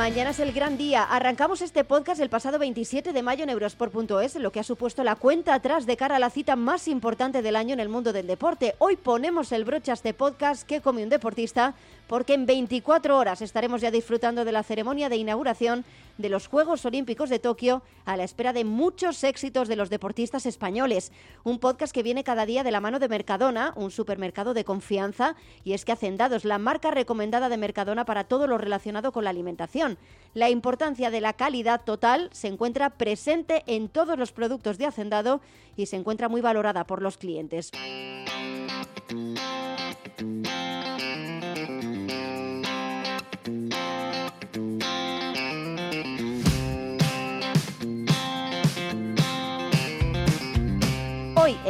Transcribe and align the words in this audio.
Mañana 0.00 0.30
es 0.30 0.40
el 0.40 0.52
gran 0.52 0.78
día. 0.78 1.02
Arrancamos 1.02 1.60
este 1.60 1.84
podcast 1.84 2.22
el 2.22 2.30
pasado 2.30 2.58
27 2.58 3.12
de 3.12 3.22
mayo 3.22 3.42
en 3.42 3.50
Eurosport.es, 3.50 4.36
lo 4.36 4.50
que 4.50 4.58
ha 4.58 4.62
supuesto 4.62 5.04
la 5.04 5.14
cuenta 5.14 5.52
atrás 5.52 5.84
de 5.84 5.98
cara 5.98 6.16
a 6.16 6.18
la 6.18 6.30
cita 6.30 6.56
más 6.56 6.88
importante 6.88 7.42
del 7.42 7.54
año 7.54 7.74
en 7.74 7.80
el 7.80 7.90
mundo 7.90 8.14
del 8.14 8.26
deporte. 8.26 8.76
Hoy 8.78 8.96
ponemos 8.96 9.52
el 9.52 9.66
broche 9.66 9.90
a 9.90 9.94
este 9.94 10.14
podcast 10.14 10.66
que 10.66 10.80
come 10.80 11.02
un 11.02 11.10
deportista 11.10 11.74
porque 12.06 12.32
en 12.32 12.46
24 12.46 13.16
horas 13.16 13.42
estaremos 13.42 13.82
ya 13.82 13.90
disfrutando 13.90 14.46
de 14.46 14.52
la 14.52 14.62
ceremonia 14.62 15.10
de 15.10 15.16
inauguración 15.16 15.84
de 16.20 16.28
los 16.28 16.48
Juegos 16.48 16.84
Olímpicos 16.84 17.30
de 17.30 17.38
Tokio 17.38 17.82
a 18.04 18.16
la 18.16 18.24
espera 18.24 18.52
de 18.52 18.64
muchos 18.64 19.22
éxitos 19.22 19.68
de 19.68 19.76
los 19.76 19.90
deportistas 19.90 20.46
españoles. 20.46 21.12
Un 21.44 21.58
podcast 21.58 21.92
que 21.92 22.02
viene 22.02 22.24
cada 22.24 22.46
día 22.46 22.62
de 22.62 22.70
la 22.70 22.80
mano 22.80 22.98
de 22.98 23.08
Mercadona, 23.08 23.72
un 23.76 23.90
supermercado 23.90 24.54
de 24.54 24.64
confianza, 24.64 25.36
y 25.62 25.72
es 25.72 25.84
que 25.84 25.92
Hacendados, 25.92 26.44
la 26.44 26.58
marca 26.58 26.90
recomendada 26.90 27.48
de 27.48 27.56
Mercadona 27.56 28.04
para 28.04 28.24
todo 28.24 28.46
lo 28.46 28.58
relacionado 28.58 29.12
con 29.12 29.24
la 29.24 29.30
alimentación. 29.30 29.89
La 30.34 30.48
importancia 30.48 31.10
de 31.10 31.20
la 31.20 31.32
calidad 31.32 31.82
total 31.84 32.30
se 32.32 32.48
encuentra 32.48 32.90
presente 32.90 33.64
en 33.66 33.88
todos 33.88 34.16
los 34.18 34.30
productos 34.32 34.78
de 34.78 34.86
Hacendado 34.86 35.40
y 35.76 35.86
se 35.86 35.96
encuentra 35.96 36.28
muy 36.28 36.40
valorada 36.40 36.86
por 36.86 37.02
los 37.02 37.16
clientes. 37.16 37.72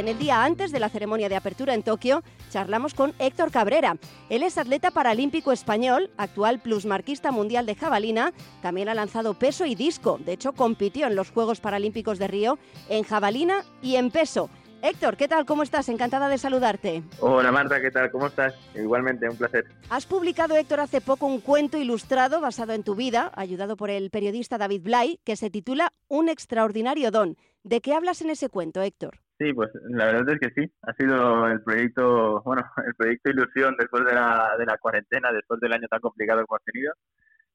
En 0.01 0.09
el 0.09 0.19
día 0.19 0.45
antes 0.45 0.73
de 0.73 0.81
la 0.81 0.89
ceremonia 0.89 1.29
de 1.29 1.37
apertura 1.37 1.75
en 1.75 1.83
Tokio, 1.83 2.23
charlamos 2.49 2.95
con 2.95 3.13
Héctor 3.19 3.51
Cabrera. 3.51 3.99
Él 4.31 4.43
es 4.43 4.57
atleta 4.57 4.91
paralímpico 4.91 5.53
español, 5.53 6.11
actual 6.17 6.59
plusmarquista 6.59 7.31
mundial 7.31 7.67
de 7.67 7.75
jabalina, 7.75 8.33
también 8.63 8.89
ha 8.89 8.95
lanzado 8.95 9.35
peso 9.35 9.67
y 9.67 9.75
disco. 9.75 10.19
De 10.25 10.33
hecho, 10.33 10.53
compitió 10.53 11.07
en 11.07 11.17
los 11.17 11.31
Juegos 11.31 11.61
Paralímpicos 11.61 12.19
de 12.19 12.29
Río 12.29 12.59
en 12.89 13.05
jabalina 13.05 13.63
y 13.83 13.97
en 13.97 14.11
peso. 14.11 14.49
Héctor, 14.81 15.19
¿qué 15.19 15.29
tal? 15.29 15.45
¿Cómo 15.45 15.63
estás? 15.63 15.91
Encantada 15.91 16.29
de 16.29 16.39
saludarte. 16.39 17.03
Hola 17.21 17.53
Marta, 17.53 17.79
¿qué 17.83 17.91
tal? 17.91 18.11
¿Cómo 18.11 18.29
estás? 18.29 18.55
Igualmente, 18.75 19.29
un 19.29 19.37
placer. 19.37 19.67
Has 19.91 20.07
publicado, 20.07 20.57
Héctor, 20.57 20.81
hace 20.81 21.03
poco 21.03 21.27
un 21.27 21.43
cuento 21.43 21.77
ilustrado 21.77 22.41
basado 22.41 22.73
en 22.73 22.85
tu 22.85 22.95
vida, 22.95 23.31
ayudado 23.37 23.77
por 23.77 23.91
el 23.91 24.09
periodista 24.09 24.57
David 24.57 24.81
Blay, 24.83 25.21
que 25.25 25.37
se 25.37 25.51
titula 25.51 25.93
Un 26.09 26.31
extraordinario 26.31 27.11
don. 27.11 27.37
¿De 27.65 27.83
qué 27.83 27.93
hablas 27.93 28.23
en 28.23 28.31
ese 28.31 28.49
cuento, 28.49 28.81
Héctor? 28.81 29.21
Sí, 29.41 29.55
pues 29.55 29.71
la 29.89 30.05
verdad 30.05 30.35
es 30.35 30.39
que 30.39 30.63
sí. 30.63 30.71
Ha 30.83 30.93
sido 30.95 31.47
el 31.49 31.63
proyecto, 31.63 32.43
bueno, 32.43 32.63
el 32.87 32.95
proyecto 32.95 33.31
Ilusión 33.31 33.75
después 33.79 34.05
de 34.05 34.15
la, 34.15 34.55
de 34.59 34.67
la 34.67 34.77
cuarentena, 34.77 35.33
después 35.33 35.59
del 35.61 35.73
año 35.73 35.89
tan 35.89 36.01
complicado 36.01 36.41
que 36.41 36.47
hemos 36.51 36.65
tenido. 36.65 36.93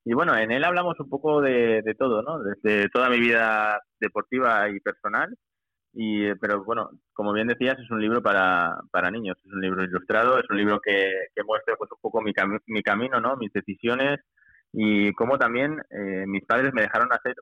Y 0.03 0.13
bueno, 0.13 0.35
en 0.35 0.51
él 0.51 0.63
hablamos 0.63 0.99
un 0.99 1.09
poco 1.09 1.41
de, 1.41 1.83
de 1.83 1.95
todo, 1.95 2.23
¿no? 2.23 2.39
Desde 2.39 2.89
toda 2.89 3.09
mi 3.09 3.19
vida 3.19 3.79
deportiva 3.99 4.67
y 4.69 4.79
personal. 4.79 5.35
Y, 5.93 6.33
pero 6.35 6.63
bueno, 6.63 6.89
como 7.13 7.33
bien 7.33 7.47
decías, 7.47 7.77
es 7.79 7.91
un 7.91 8.01
libro 8.01 8.21
para, 8.23 8.79
para 8.91 9.11
niños, 9.11 9.37
es 9.45 9.53
un 9.53 9.61
libro 9.61 9.83
ilustrado, 9.83 10.39
es 10.39 10.49
un 10.49 10.57
libro 10.57 10.79
que, 10.81 11.11
que 11.35 11.43
muestra 11.43 11.75
pues, 11.77 11.91
un 11.91 11.99
poco 12.01 12.21
mi, 12.21 12.33
mi 12.67 12.83
camino, 12.83 13.21
¿no? 13.21 13.37
mis 13.37 13.53
decisiones 13.53 14.19
y 14.73 15.13
cómo 15.13 15.37
también 15.37 15.79
eh, 15.89 16.25
mis 16.27 16.45
padres 16.45 16.73
me 16.73 16.81
dejaron 16.81 17.09
hacer, 17.13 17.35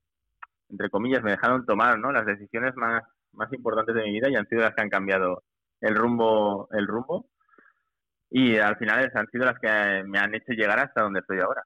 entre 0.69 0.89
comillas, 0.89 1.23
me 1.23 1.31
dejaron 1.31 1.65
tomar 1.65 1.97
¿no? 1.97 2.11
las 2.11 2.25
decisiones 2.25 2.75
más, 2.75 3.03
más 3.33 3.51
importantes 3.53 3.95
de 3.95 4.03
mi 4.03 4.13
vida 4.13 4.29
y 4.29 4.35
han 4.35 4.47
sido 4.47 4.61
las 4.61 4.73
que 4.75 4.81
han 4.81 4.89
cambiado 4.89 5.43
el 5.81 5.95
rumbo, 5.95 6.67
el 6.71 6.87
rumbo. 6.87 7.29
Y 8.29 8.57
al 8.57 8.77
final 8.77 9.11
han 9.13 9.27
sido 9.27 9.45
las 9.45 9.59
que 9.59 10.03
me 10.05 10.17
han 10.17 10.33
hecho 10.33 10.53
llegar 10.53 10.79
hasta 10.79 11.01
donde 11.01 11.19
estoy 11.19 11.39
ahora. 11.39 11.63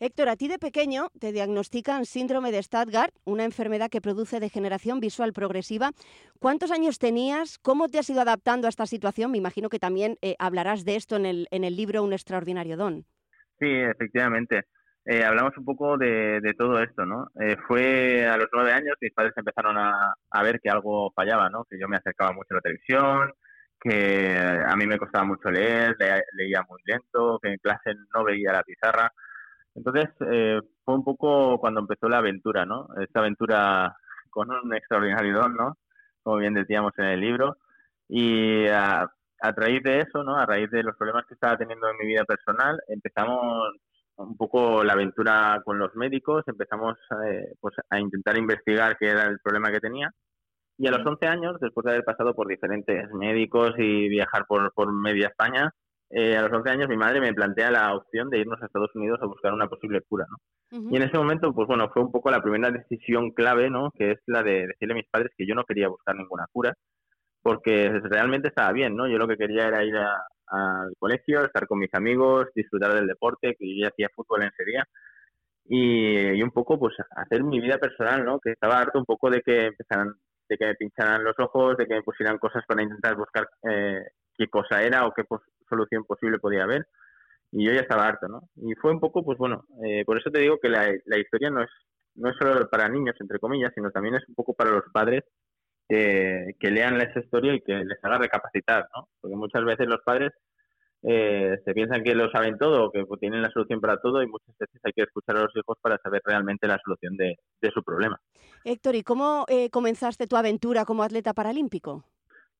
Héctor, 0.00 0.30
a 0.30 0.36
ti 0.36 0.48
de 0.48 0.58
pequeño 0.58 1.08
te 1.20 1.30
diagnostican 1.30 2.06
síndrome 2.06 2.50
de 2.50 2.62
Stargardt, 2.62 3.14
una 3.24 3.44
enfermedad 3.44 3.90
que 3.90 4.00
produce 4.00 4.40
degeneración 4.40 5.00
visual 5.00 5.34
progresiva. 5.34 5.90
¿Cuántos 6.38 6.70
años 6.70 6.98
tenías? 6.98 7.58
¿Cómo 7.58 7.88
te 7.88 7.98
has 7.98 8.08
ido 8.08 8.22
adaptando 8.22 8.66
a 8.66 8.70
esta 8.70 8.86
situación? 8.86 9.30
Me 9.30 9.38
imagino 9.38 9.68
que 9.68 9.78
también 9.78 10.16
eh, 10.22 10.34
hablarás 10.38 10.86
de 10.86 10.96
esto 10.96 11.16
en 11.16 11.26
el, 11.26 11.46
en 11.50 11.64
el 11.64 11.76
libro 11.76 12.02
Un 12.02 12.14
extraordinario 12.14 12.78
don. 12.78 13.04
Sí, 13.58 13.68
efectivamente. 13.68 14.64
Eh, 15.06 15.22
hablamos 15.22 15.56
un 15.58 15.64
poco 15.66 15.98
de, 15.98 16.54
todo 16.56 16.80
esto, 16.80 17.04
¿no? 17.04 17.28
Eh, 17.38 17.56
fue 17.68 18.26
a 18.26 18.38
los 18.38 18.48
nueve 18.52 18.72
años 18.72 18.96
mis 19.00 19.12
padres 19.12 19.34
empezaron 19.36 19.76
a, 19.76 20.14
ver 20.42 20.60
que 20.60 20.70
algo 20.70 21.12
fallaba, 21.14 21.50
¿no? 21.50 21.64
Que 21.64 21.78
yo 21.78 21.88
me 21.88 21.96
acercaba 21.98 22.32
mucho 22.32 22.54
a 22.54 22.56
la 22.56 22.60
televisión, 22.62 23.32
que 23.80 24.34
a 24.66 24.74
mí 24.76 24.86
me 24.86 24.98
costaba 24.98 25.24
mucho 25.24 25.50
leer, 25.50 25.96
leía 26.32 26.62
muy 26.68 26.80
lento, 26.86 27.38
que 27.42 27.50
en 27.50 27.58
clase 27.58 27.94
no 28.14 28.24
veía 28.24 28.52
la 28.52 28.62
pizarra. 28.62 29.12
Entonces 29.74 30.06
eh, 30.20 30.60
fue 30.84 30.94
un 30.94 31.04
poco 31.04 31.58
cuando 31.58 31.80
empezó 31.80 32.08
la 32.08 32.18
aventura, 32.18 32.64
¿no? 32.64 32.88
Esta 33.00 33.20
aventura 33.20 33.94
con 34.30 34.50
un 34.50 34.74
extraordinario 34.74 35.34
don, 35.34 35.54
¿no? 35.54 35.78
Como 36.22 36.38
bien 36.38 36.54
decíamos 36.54 36.92
en 36.98 37.06
el 37.06 37.20
libro. 37.20 37.58
Y 38.08 38.66
a, 38.68 39.02
a 39.40 39.52
raíz 39.52 39.82
de 39.82 40.00
eso, 40.00 40.24
¿no? 40.24 40.36
A 40.36 40.46
raíz 40.46 40.70
de 40.70 40.82
los 40.82 40.96
problemas 40.96 41.26
que 41.26 41.34
estaba 41.34 41.58
teniendo 41.58 41.88
en 41.90 41.96
mi 41.98 42.06
vida 42.06 42.24
personal, 42.24 42.80
empezamos 42.88 43.74
un 44.16 44.36
poco 44.36 44.84
la 44.84 44.92
aventura 44.92 45.60
con 45.64 45.78
los 45.78 45.94
médicos, 45.94 46.44
empezamos 46.46 46.96
eh, 47.26 47.54
pues 47.60 47.74
a 47.90 47.98
intentar 47.98 48.36
investigar 48.38 48.96
qué 48.98 49.08
era 49.08 49.24
el 49.24 49.38
problema 49.40 49.70
que 49.70 49.80
tenía. 49.80 50.10
Y 50.76 50.88
a 50.88 50.90
los 50.90 51.06
11 51.06 51.26
años, 51.26 51.56
después 51.60 51.84
de 51.84 51.92
haber 51.92 52.04
pasado 52.04 52.34
por 52.34 52.48
diferentes 52.48 53.10
médicos 53.12 53.74
y 53.78 54.08
viajar 54.08 54.44
por, 54.46 54.72
por 54.72 54.92
media 54.92 55.28
España, 55.28 55.72
eh, 56.10 56.36
a 56.36 56.42
los 56.42 56.52
11 56.52 56.70
años 56.70 56.88
mi 56.88 56.96
madre 56.96 57.20
me 57.20 57.32
plantea 57.32 57.70
la 57.70 57.94
opción 57.94 58.30
de 58.30 58.38
irnos 58.38 58.60
a 58.62 58.66
Estados 58.66 58.94
Unidos 58.94 59.18
a 59.22 59.26
buscar 59.26 59.52
una 59.52 59.68
posible 59.68 60.00
cura, 60.02 60.26
¿no? 60.28 60.36
Y 60.90 60.96
en 60.96 61.02
ese 61.02 61.16
momento, 61.16 61.52
pues 61.54 61.68
bueno, 61.68 61.88
fue 61.90 62.02
un 62.02 62.10
poco 62.10 62.32
la 62.32 62.42
primera 62.42 62.68
decisión 62.70 63.30
clave, 63.30 63.70
¿no? 63.70 63.92
Que 63.96 64.12
es 64.12 64.18
la 64.26 64.42
de 64.42 64.66
decirle 64.66 64.94
a 64.94 64.96
mis 64.96 65.08
padres 65.08 65.30
que 65.36 65.46
yo 65.46 65.54
no 65.54 65.64
quería 65.64 65.86
buscar 65.86 66.16
ninguna 66.16 66.46
cura, 66.52 66.74
porque 67.44 67.90
realmente 68.04 68.48
estaba 68.48 68.72
bien, 68.72 68.96
¿no? 68.96 69.06
Yo 69.06 69.18
lo 69.18 69.28
que 69.28 69.36
quería 69.36 69.68
era 69.68 69.84
ir 69.84 69.94
al 69.96 70.94
colegio, 70.98 71.44
estar 71.44 71.66
con 71.66 71.78
mis 71.78 71.92
amigos, 71.92 72.46
disfrutar 72.54 72.94
del 72.94 73.06
deporte, 73.06 73.54
que 73.58 73.78
yo 73.78 73.86
hacía 73.86 74.08
fútbol 74.16 74.44
en 74.44 74.52
serie 74.52 74.82
y, 75.66 76.42
un 76.42 76.50
poco 76.50 76.78
pues 76.78 76.94
hacer 77.14 77.44
mi 77.44 77.60
vida 77.60 77.76
personal, 77.76 78.24
¿no? 78.24 78.40
Que 78.40 78.52
estaba 78.52 78.80
harto 78.80 78.98
un 78.98 79.04
poco 79.04 79.28
de 79.28 79.42
que 79.42 79.66
empezaran, 79.66 80.14
de 80.48 80.56
que 80.56 80.64
me 80.64 80.74
pincharan 80.74 81.22
los 81.22 81.38
ojos, 81.38 81.76
de 81.76 81.86
que 81.86 81.96
me 81.96 82.02
pusieran 82.02 82.38
cosas 82.38 82.64
para 82.66 82.82
intentar 82.82 83.14
buscar 83.14 83.46
eh, 83.70 84.00
qué 84.38 84.48
cosa 84.48 84.82
era 84.82 85.06
o 85.06 85.12
qué 85.12 85.24
solución 85.68 86.04
posible 86.04 86.38
podía 86.38 86.64
haber 86.64 86.86
y 87.52 87.66
yo 87.66 87.72
ya 87.72 87.82
estaba 87.82 88.06
harto, 88.08 88.26
¿no? 88.26 88.48
Y 88.56 88.74
fue 88.76 88.90
un 88.90 89.00
poco, 89.00 89.22
pues 89.22 89.36
bueno, 89.36 89.66
eh, 89.84 90.02
por 90.06 90.18
eso 90.18 90.30
te 90.30 90.40
digo 90.40 90.58
que 90.60 90.70
la, 90.70 90.90
la 91.04 91.18
historia 91.18 91.50
no 91.50 91.62
es 91.62 91.70
no 92.14 92.30
es 92.30 92.36
solo 92.40 92.68
para 92.70 92.88
niños, 92.88 93.16
entre 93.20 93.38
comillas, 93.38 93.72
sino 93.74 93.90
también 93.90 94.14
es 94.14 94.28
un 94.28 94.34
poco 94.34 94.54
para 94.54 94.70
los 94.70 94.84
padres 94.92 95.24
que, 95.88 96.54
lean 96.70 97.00
esa 97.00 97.20
historia 97.20 97.54
y 97.54 97.60
que 97.60 97.72
les 97.72 98.02
haga 98.02 98.18
recapacitar, 98.18 98.88
¿no? 98.94 99.08
Porque 99.20 99.36
muchas 99.36 99.64
veces 99.64 99.86
los 99.86 100.00
padres 100.04 100.32
eh, 101.02 101.58
se 101.64 101.74
piensan 101.74 102.02
que 102.02 102.14
lo 102.14 102.30
saben 102.30 102.56
todo, 102.56 102.90
que 102.90 103.04
tienen 103.20 103.42
la 103.42 103.50
solución 103.50 103.80
para 103.80 103.98
todo 103.98 104.22
y 104.22 104.26
muchas 104.26 104.56
veces 104.58 104.80
hay 104.82 104.92
que 104.92 105.02
escuchar 105.02 105.36
a 105.36 105.42
los 105.42 105.56
hijos 105.56 105.76
para 105.80 105.98
saber 105.98 106.22
realmente 106.24 106.66
la 106.66 106.80
solución 106.82 107.16
de, 107.16 107.36
su 107.72 107.82
problema. 107.82 108.18
Héctor, 108.64 108.94
¿y 108.94 109.02
cómo 109.02 109.44
eh, 109.48 109.68
comenzaste 109.70 110.26
tu 110.26 110.36
aventura 110.36 110.84
como 110.84 111.02
atleta 111.02 111.34
paralímpico? 111.34 112.04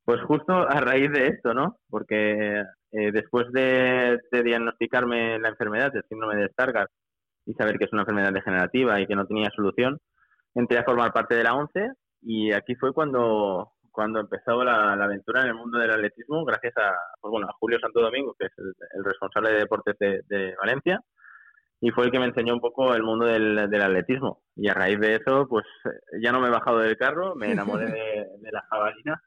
Pues 0.04 0.20
justo 0.22 0.52
a 0.52 0.80
raíz 0.80 1.10
de 1.12 1.28
esto, 1.28 1.54
¿no? 1.54 1.78
Porque 1.88 2.62
eh, 2.92 3.12
después 3.12 3.50
de, 3.52 4.18
de, 4.30 4.42
diagnosticarme 4.42 5.38
la 5.38 5.48
enfermedad, 5.48 5.96
el 5.96 6.04
síndrome 6.08 6.36
de 6.36 6.48
Stargardt, 6.48 6.90
y 7.46 7.54
saber 7.54 7.78
que 7.78 7.84
es 7.84 7.92
una 7.92 8.02
enfermedad 8.02 8.32
degenerativa 8.32 9.00
y 9.00 9.06
que 9.06 9.16
no 9.16 9.26
tenía 9.26 9.50
solución, 9.50 9.98
entré 10.54 10.78
a 10.78 10.84
formar 10.84 11.12
parte 11.12 11.34
de 11.34 11.44
la 11.44 11.54
ONCE 11.54 11.90
y 12.24 12.52
aquí 12.52 12.74
fue 12.74 12.92
cuando, 12.92 13.72
cuando 13.92 14.20
empezó 14.20 14.64
la, 14.64 14.94
aventura 14.94 15.42
en 15.42 15.48
el 15.48 15.54
mundo 15.54 15.78
del 15.78 15.92
atletismo, 15.92 16.44
gracias 16.44 16.74
a, 16.76 16.92
pues 17.20 17.30
bueno, 17.30 17.46
a 17.48 17.52
Julio 17.60 17.78
Santo 17.80 18.00
Domingo, 18.00 18.34
que 18.38 18.46
es 18.46 18.52
el, 18.58 19.04
responsable 19.04 19.52
de 19.52 19.58
deportes 19.58 19.96
de, 19.98 20.54
Valencia, 20.60 21.00
y 21.80 21.90
fue 21.90 22.06
el 22.06 22.10
que 22.10 22.18
me 22.18 22.26
enseñó 22.26 22.54
un 22.54 22.60
poco 22.60 22.94
el 22.94 23.02
mundo 23.02 23.26
del, 23.26 23.58
atletismo. 23.58 24.42
Y 24.56 24.68
a 24.68 24.74
raíz 24.74 24.98
de 24.98 25.16
eso, 25.16 25.46
pues 25.48 25.64
ya 26.20 26.32
no 26.32 26.40
me 26.40 26.48
he 26.48 26.50
bajado 26.50 26.78
del 26.78 26.96
carro, 26.96 27.34
me 27.36 27.52
enamoré 27.52 27.86
de, 27.86 28.50
la 28.50 28.62
jabalina 28.70 29.20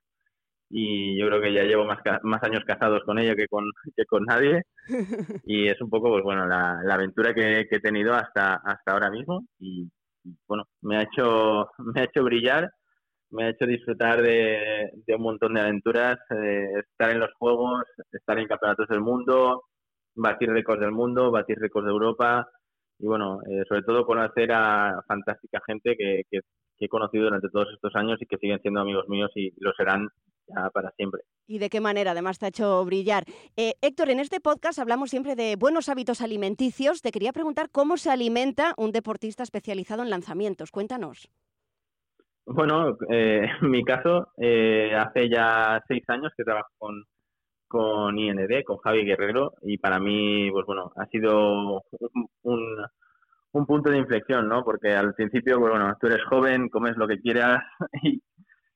y 0.70 1.18
yo 1.18 1.28
creo 1.28 1.42
que 1.42 1.54
ya 1.54 1.64
llevo 1.64 1.86
más, 1.86 2.00
más 2.24 2.44
años 2.44 2.64
casados 2.66 3.02
con 3.06 3.20
ella 3.20 3.36
que 3.36 3.48
con, 3.48 3.64
que 3.96 4.06
con 4.06 4.24
nadie. 4.26 4.64
Y 5.46 5.68
es 5.68 5.80
un 5.82 5.90
poco, 5.90 6.10
pues 6.10 6.24
bueno, 6.24 6.46
la, 6.46 6.82
aventura 6.90 7.34
que, 7.34 7.68
que, 7.70 7.78
he 7.78 7.80
tenido 7.80 8.14
hasta, 8.14 8.56
hasta 8.56 8.92
ahora 8.92 9.10
mismo. 9.10 9.46
Y 9.60 9.90
bueno, 10.48 10.66
me 10.82 10.98
ha 10.98 11.04
hecho, 11.04 11.70
me 11.78 12.02
ha 12.02 12.04
hecho 12.04 12.24
brillar 12.24 12.70
me 13.30 13.46
ha 13.46 13.50
hecho 13.50 13.66
disfrutar 13.66 14.22
de, 14.22 14.92
un 15.08 15.22
montón 15.22 15.54
de 15.54 15.62
aventuras, 15.62 16.18
eh, 16.32 16.68
estar 16.80 17.12
en 17.12 17.20
los 17.20 17.34
juegos, 17.38 17.84
estar 18.12 18.40
en 18.40 18.48
campeonatos 18.48 18.88
del 18.88 19.02
mundo, 19.02 19.64
batir 20.16 20.50
récords 20.50 20.82
del 20.82 20.92
mundo, 20.92 21.32
batir 21.32 21.58
récords 21.60 21.86
de 21.86 21.92
Europa 21.92 22.48
y 23.00 23.06
bueno, 23.06 23.40
eh, 23.44 23.64
sobre 23.68 23.84
todo 23.84 24.06
conocer 24.06 24.52
a 24.52 25.02
fantástica 25.08 25.62
gente 25.66 25.96
que, 25.96 26.24
he 26.80 26.90
conocido 26.90 27.26
durante 27.26 27.50
todos 27.50 27.68
estos 27.74 27.96
años 27.96 28.22
y 28.22 28.28
que 28.28 28.38
siguen 28.38 28.60
siendo 28.62 28.80
amigos 28.80 29.10
míos 29.10 29.32
y 29.34 29.52
lo 29.58 29.74
serán 29.74 30.10
ya 30.48 30.70
para 30.70 30.92
siempre. 30.92 31.22
Y 31.48 31.58
de 31.58 31.72
qué 31.72 31.82
manera, 31.82 32.12
además, 32.12 32.38
te 32.38 32.46
ha 32.46 32.50
hecho 32.50 32.86
brillar. 32.86 33.24
Eh, 33.56 33.74
Héctor, 33.82 34.12
en 34.12 34.20
este 34.20 34.40
podcast 34.40 34.78
hablamos 34.78 35.10
siempre 35.10 35.36
de 35.36 35.56
buenos 35.56 35.90
hábitos 35.90 36.22
alimenticios. 36.22 37.02
Te 37.02 37.12
quería 37.12 37.34
preguntar 37.34 37.72
cómo 37.72 37.98
se 37.98 38.12
alimenta 38.12 38.76
un 38.78 38.92
deportista 38.92 39.42
especializado 39.42 40.04
en 40.04 40.12
lanzamientos. 40.12 40.70
Cuéntanos. 40.70 41.30
Bueno, 42.48 42.98
eh, 43.10 43.42
en 43.62 43.70
mi 43.72 43.84
caso, 43.84 44.30
eh, 44.38 44.94
hace 44.96 45.30
ya 45.30 45.82
seis 45.88 46.04
años 46.08 46.32
que 46.36 46.44
trabajo 46.44 46.70
con, 46.78 47.04
con 47.68 48.18
IND, 48.20 48.64
con 48.66 48.78
Javi 48.80 49.06
Guerrero, 49.06 49.54
y 49.64 49.78
para 49.80 50.00
mí, 50.00 50.50
pues 50.52 50.66
bueno, 50.66 50.92
ha 50.98 51.06
sido 51.08 51.84
un, 52.44 52.86
un 53.54 53.66
punto 53.66 53.92
de 53.92 53.98
inflexión, 54.00 54.48
¿no? 54.50 54.64
Porque 54.64 54.94
al 54.96 55.14
principio, 55.16 55.60
pues 55.60 55.72
bueno, 55.72 55.96
tú 56.00 56.08
eres 56.08 56.24
joven, 56.26 56.70
comes 56.70 56.98
lo 56.98 57.08
que 57.08 57.20
quieras 57.22 57.64
y, 58.04 58.22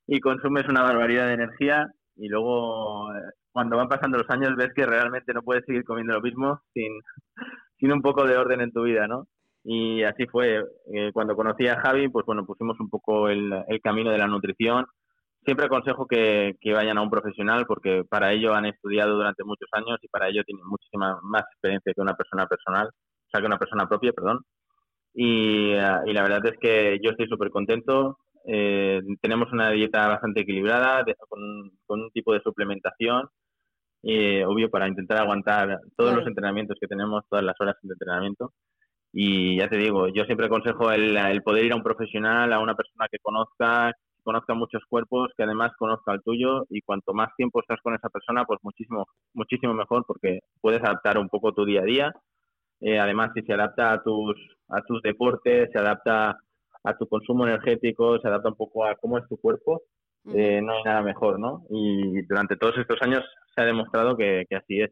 y 0.07 0.19
consumes 0.21 0.67
una 0.69 0.83
barbaridad 0.83 1.27
de 1.27 1.33
energía 1.35 1.87
y 2.15 2.27
luego 2.29 3.13
eh, 3.15 3.21
cuando 3.51 3.77
van 3.77 3.89
pasando 3.89 4.17
los 4.19 4.29
años 4.29 4.55
ves 4.57 4.73
que 4.75 4.85
realmente 4.85 5.33
no 5.33 5.43
puedes 5.43 5.65
seguir 5.65 5.83
comiendo 5.85 6.13
lo 6.13 6.21
mismo 6.21 6.61
sin, 6.73 6.91
sin 7.79 7.93
un 7.93 8.01
poco 8.01 8.25
de 8.27 8.37
orden 8.37 8.61
en 8.61 8.71
tu 8.73 8.83
vida, 8.83 9.07
¿no? 9.07 9.27
Y 9.63 10.03
así 10.03 10.25
fue. 10.27 10.63
Eh, 10.93 11.11
cuando 11.13 11.35
conocí 11.35 11.67
a 11.67 11.79
Javi, 11.79 12.09
pues 12.09 12.25
bueno, 12.25 12.45
pusimos 12.45 12.79
un 12.79 12.89
poco 12.89 13.29
el, 13.29 13.51
el 13.67 13.81
camino 13.81 14.11
de 14.11 14.17
la 14.17 14.27
nutrición. 14.27 14.85
Siempre 15.45 15.65
aconsejo 15.65 16.05
que, 16.07 16.55
que, 16.61 16.73
vayan 16.73 16.97
a 16.97 17.01
un 17.01 17.09
profesional 17.09 17.65
porque 17.65 18.03
para 18.07 18.31
ello 18.31 18.53
han 18.53 18.65
estudiado 18.65 19.15
durante 19.15 19.43
muchos 19.43 19.69
años 19.73 19.97
y 20.01 20.07
para 20.07 20.29
ello 20.29 20.43
tienen 20.43 20.65
muchísima 20.65 21.19
más 21.23 21.43
experiencia 21.53 21.93
que 21.95 22.01
una 22.01 22.15
persona 22.15 22.45
personal, 22.47 22.87
o 22.87 23.29
sea, 23.31 23.41
que 23.41 23.47
una 23.47 23.57
persona 23.57 23.87
propia, 23.87 24.13
perdón. 24.13 24.41
Y, 25.13 25.71
eh, 25.73 25.97
y 26.05 26.13
la 26.13 26.23
verdad 26.23 26.45
es 26.45 26.57
que 26.59 26.99
yo 27.03 27.11
estoy 27.11 27.27
súper 27.27 27.49
contento. 27.49 28.17
Eh, 28.45 29.01
tenemos 29.21 29.51
una 29.51 29.69
dieta 29.71 30.07
bastante 30.07 30.41
equilibrada, 30.41 31.03
con, 31.29 31.71
con, 31.85 32.01
un 32.01 32.11
tipo 32.11 32.33
de 32.33 32.41
suplementación, 32.41 33.27
eh, 34.03 34.43
obvio, 34.45 34.69
para 34.69 34.87
intentar 34.87 35.17
aguantar 35.19 35.79
todos 35.95 36.15
los 36.15 36.27
entrenamientos 36.27 36.77
que 36.79 36.87
tenemos, 36.87 37.23
todas 37.29 37.45
las 37.45 37.55
horas 37.59 37.75
de 37.81 37.93
entrenamiento. 37.93 38.53
Y 39.13 39.57
ya 39.57 39.67
te 39.67 39.77
digo, 39.77 40.07
yo 40.07 40.23
siempre 40.25 40.45
aconsejo 40.45 40.91
el, 40.91 41.17
el, 41.17 41.43
poder 41.43 41.65
ir 41.65 41.73
a 41.73 41.75
un 41.75 41.83
profesional, 41.83 42.53
a 42.53 42.59
una 42.59 42.75
persona 42.75 43.07
que 43.11 43.19
conozca, 43.19 43.91
que 44.15 44.23
conozca 44.23 44.53
muchos 44.53 44.83
cuerpos, 44.89 45.31
que 45.35 45.43
además 45.43 45.73
conozca 45.77 46.13
el 46.13 46.21
tuyo 46.21 46.65
y 46.69 46.81
cuanto 46.81 47.13
más 47.13 47.29
tiempo 47.35 47.59
estás 47.59 47.79
con 47.81 47.93
esa 47.93 48.09
persona, 48.09 48.45
pues 48.45 48.59
muchísimo, 48.63 49.07
muchísimo 49.33 49.73
mejor 49.73 50.05
porque 50.07 50.39
puedes 50.61 50.81
adaptar 50.81 51.17
un 51.17 51.29
poco 51.29 51.53
tu 51.53 51.65
día 51.65 51.81
a 51.81 51.85
día. 51.85 52.13
Eh, 52.79 52.99
además, 52.99 53.31
si 53.35 53.41
se 53.41 53.53
adapta 53.53 53.93
a 53.93 54.01
tus, 54.01 54.35
a 54.69 54.81
tus 54.81 55.01
deportes, 55.01 55.69
se 55.71 55.79
adapta 55.79 56.37
a 56.83 56.97
tu 56.97 57.07
consumo 57.07 57.45
energético, 57.45 58.19
se 58.19 58.27
adapta 58.27 58.49
un 58.49 58.55
poco 58.55 58.85
a 58.85 58.95
cómo 58.95 59.17
es 59.17 59.27
tu 59.27 59.37
cuerpo, 59.37 59.83
eh, 60.33 60.61
no 60.61 60.73
hay 60.73 60.83
nada 60.83 61.01
mejor, 61.01 61.39
¿no? 61.39 61.63
Y 61.69 62.21
durante 62.23 62.55
todos 62.55 62.77
estos 62.77 63.01
años 63.01 63.23
se 63.53 63.61
ha 63.61 63.65
demostrado 63.65 64.15
que, 64.15 64.45
que 64.49 64.55
así 64.55 64.81
es. 64.81 64.91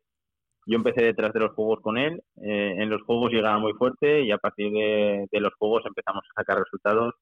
Yo 0.70 0.76
empecé 0.76 1.04
detrás 1.04 1.34
de 1.34 1.40
los 1.40 1.54
juegos 1.54 1.80
con 1.82 1.98
él, 1.98 2.22
eh, 2.44 2.76
en 2.78 2.92
los 2.92 3.02
juegos 3.02 3.32
llegaba 3.32 3.58
muy 3.58 3.74
fuerte 3.74 4.22
y 4.22 4.30
a 4.30 4.38
partir 4.38 4.72
de, 4.72 5.40
los 5.40 5.52
juegos 5.56 5.84
empezamos 5.84 6.24
a 6.30 6.42
sacar 6.42 6.60
resultados. 6.60 7.16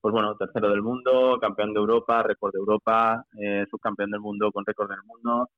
Pues 0.00 0.12
bueno, 0.12 0.36
tercero 0.36 0.68
del 0.68 0.82
mundo, 0.82 1.38
campeón 1.40 1.72
de 1.74 1.78
Europa, 1.78 2.24
récord 2.24 2.52
de 2.52 2.58
Europa, 2.58 3.24
eh, 3.40 3.66
subcampeón 3.70 4.10
del 4.10 4.20
mundo 4.20 4.50
con 4.50 4.66
récord 4.66 4.90
del 4.90 5.04
mundo, 5.04 5.48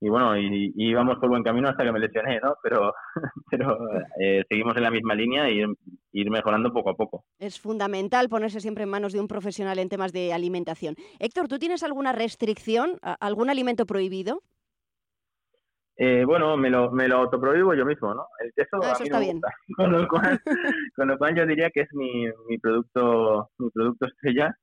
y 0.00 0.08
bueno, 0.08 0.36
y, 0.36 0.72
íbamos 0.74 1.18
por 1.18 1.28
buen 1.28 1.44
camino 1.44 1.68
hasta 1.68 1.84
que 1.84 1.92
me 1.92 2.00
lesioné, 2.00 2.40
¿no? 2.40 2.56
Pero, 2.62 2.92
pero 3.50 3.78
eh, 4.18 4.42
seguimos 4.48 4.76
en 4.76 4.82
la 4.82 4.90
misma 4.90 5.14
línea 5.14 5.48
y 5.48 5.58
ir, 5.58 5.68
ir, 6.12 6.30
mejorando 6.30 6.72
poco 6.72 6.90
a 6.90 6.96
poco. 6.96 7.24
Es 7.38 7.60
fundamental 7.60 8.28
ponerse 8.28 8.58
siempre 8.58 8.82
en 8.82 8.90
manos 8.90 9.12
de 9.12 9.20
un 9.20 9.28
profesional 9.28 9.78
en 9.78 9.88
temas 9.88 10.12
de 10.12 10.32
alimentación. 10.32 10.96
Héctor, 11.20 11.46
¿tú 11.46 11.60
tienes 11.60 11.84
alguna 11.84 12.10
restricción, 12.12 12.98
algún 13.20 13.48
alimento 13.48 13.86
prohibido? 13.86 14.42
Eh, 16.02 16.24
bueno, 16.24 16.56
me 16.56 16.70
lo, 16.70 16.90
me 16.92 17.06
lo 17.08 17.18
autoprohíbo 17.18 17.74
yo 17.74 17.84
mismo, 17.84 18.14
¿no? 18.14 18.26
El 18.38 18.52
queso 18.54 18.78
no, 18.78 18.84
a 18.84 18.92
eso 18.92 19.02
mí 19.02 19.08
está 19.08 19.20
me 19.20 19.32
gusta. 19.32 19.48
Con 19.76 19.92
lo, 19.92 20.08
cual, 20.08 20.40
con 20.96 21.08
lo 21.08 21.18
cual 21.18 21.36
yo 21.36 21.44
diría 21.44 21.68
que 21.70 21.82
es 21.82 21.88
mi, 21.92 22.24
mi 22.48 22.56
producto 22.58 23.50
mi 23.58 23.70
producto 23.70 24.06
estrella. 24.06 24.56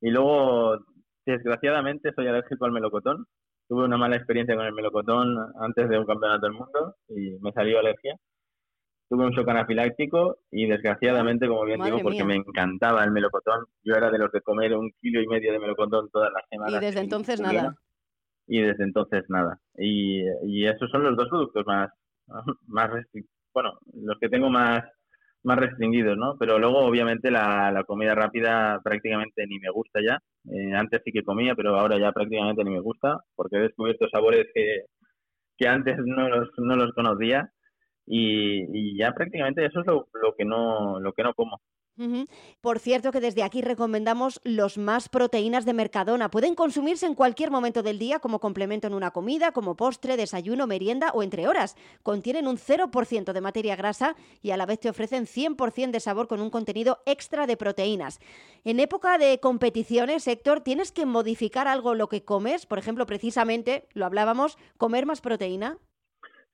Y 0.00 0.10
luego, 0.10 0.78
desgraciadamente, 1.26 2.12
soy 2.14 2.28
alérgico 2.28 2.64
al 2.64 2.72
melocotón 2.72 3.26
tuve 3.68 3.84
una 3.84 3.96
mala 3.96 4.16
experiencia 4.16 4.56
con 4.56 4.66
el 4.66 4.72
melocotón 4.72 5.36
antes 5.60 5.88
de 5.88 5.98
un 5.98 6.06
campeonato 6.06 6.46
del 6.46 6.52
mundo 6.52 6.96
y 7.08 7.38
me 7.40 7.52
salió 7.52 7.78
alergia. 7.78 8.16
Tuve 9.08 9.26
un 9.26 9.32
shock 9.32 9.48
anafiláctico 9.48 10.38
y 10.50 10.66
desgraciadamente, 10.66 11.46
como 11.46 11.64
bien 11.64 11.78
Madre 11.78 11.92
digo, 11.92 12.02
porque 12.02 12.24
mía. 12.24 12.36
me 12.36 12.36
encantaba 12.36 13.04
el 13.04 13.10
melocotón, 13.10 13.66
yo 13.82 13.94
era 13.94 14.10
de 14.10 14.18
los 14.18 14.32
de 14.32 14.40
comer 14.40 14.74
un 14.74 14.90
kilo 15.00 15.20
y 15.20 15.26
medio 15.26 15.52
de 15.52 15.58
melocotón 15.58 16.08
todas 16.10 16.32
las 16.32 16.42
semanas. 16.48 16.74
Y 16.74 16.84
desde 16.84 17.00
entonces 17.00 17.40
nada. 17.40 17.74
Y 18.46 18.60
desde 18.62 18.84
entonces 18.84 19.24
nada. 19.28 19.58
Y, 19.76 20.22
y 20.46 20.66
esos 20.66 20.90
son 20.90 21.04
los 21.04 21.16
dos 21.16 21.28
productos 21.28 21.66
más, 21.66 21.90
más 22.66 22.90
bueno, 23.54 23.78
los 23.94 24.18
que 24.18 24.28
tengo 24.28 24.50
más, 24.50 24.82
más 25.44 25.58
restringidos, 25.58 26.16
¿no? 26.16 26.36
Pero 26.38 26.58
luego, 26.58 26.80
obviamente, 26.80 27.30
la, 27.30 27.70
la 27.72 27.84
comida 27.84 28.14
rápida 28.14 28.80
prácticamente 28.82 29.46
ni 29.46 29.58
me 29.60 29.70
gusta 29.70 30.00
ya. 30.04 30.18
Eh, 30.52 30.74
antes 30.74 31.02
sí 31.04 31.12
que 31.12 31.22
comía, 31.22 31.54
pero 31.54 31.78
ahora 31.78 31.98
ya 31.98 32.12
prácticamente 32.12 32.64
ni 32.64 32.70
me 32.70 32.80
gusta, 32.80 33.18
porque 33.36 33.56
he 33.56 33.60
descubierto 33.60 34.08
sabores 34.10 34.46
que, 34.54 34.84
que 35.56 35.68
antes 35.68 35.96
no 36.04 36.28
los, 36.28 36.50
no 36.58 36.76
los 36.76 36.92
conocía 36.94 37.50
y, 38.06 38.64
y 38.72 38.98
ya 38.98 39.12
prácticamente 39.12 39.64
eso 39.66 39.80
es 39.80 39.86
lo, 39.86 40.08
lo, 40.22 40.34
que 40.36 40.44
no, 40.44 41.00
lo 41.00 41.12
que 41.12 41.22
no 41.22 41.34
como. 41.34 41.60
Por 42.60 42.80
cierto 42.80 43.12
que 43.12 43.20
desde 43.20 43.44
aquí 43.44 43.62
recomendamos 43.62 44.40
los 44.42 44.78
más 44.78 45.08
proteínas 45.08 45.64
de 45.64 45.74
Mercadona. 45.74 46.28
Pueden 46.28 46.56
consumirse 46.56 47.06
en 47.06 47.14
cualquier 47.14 47.52
momento 47.52 47.84
del 47.84 48.00
día 48.00 48.18
como 48.18 48.40
complemento 48.40 48.88
en 48.88 48.94
una 48.94 49.12
comida, 49.12 49.52
como 49.52 49.76
postre, 49.76 50.16
desayuno, 50.16 50.66
merienda 50.66 51.12
o 51.14 51.22
entre 51.22 51.46
horas. 51.46 51.76
Contienen 52.02 52.48
un 52.48 52.56
0% 52.56 53.32
de 53.32 53.40
materia 53.40 53.76
grasa 53.76 54.16
y 54.42 54.50
a 54.50 54.56
la 54.56 54.66
vez 54.66 54.80
te 54.80 54.88
ofrecen 54.88 55.26
100% 55.26 55.92
de 55.92 56.00
sabor 56.00 56.26
con 56.26 56.40
un 56.40 56.50
contenido 56.50 56.98
extra 57.06 57.46
de 57.46 57.56
proteínas. 57.56 58.18
En 58.64 58.80
época 58.80 59.16
de 59.16 59.38
competiciones, 59.38 60.26
Héctor, 60.26 60.62
¿tienes 60.62 60.90
que 60.90 61.06
modificar 61.06 61.68
algo 61.68 61.94
lo 61.94 62.08
que 62.08 62.24
comes? 62.24 62.66
Por 62.66 62.78
ejemplo, 62.78 63.06
precisamente, 63.06 63.86
lo 63.94 64.04
hablábamos, 64.04 64.58
comer 64.78 65.06
más 65.06 65.20
proteína. 65.20 65.78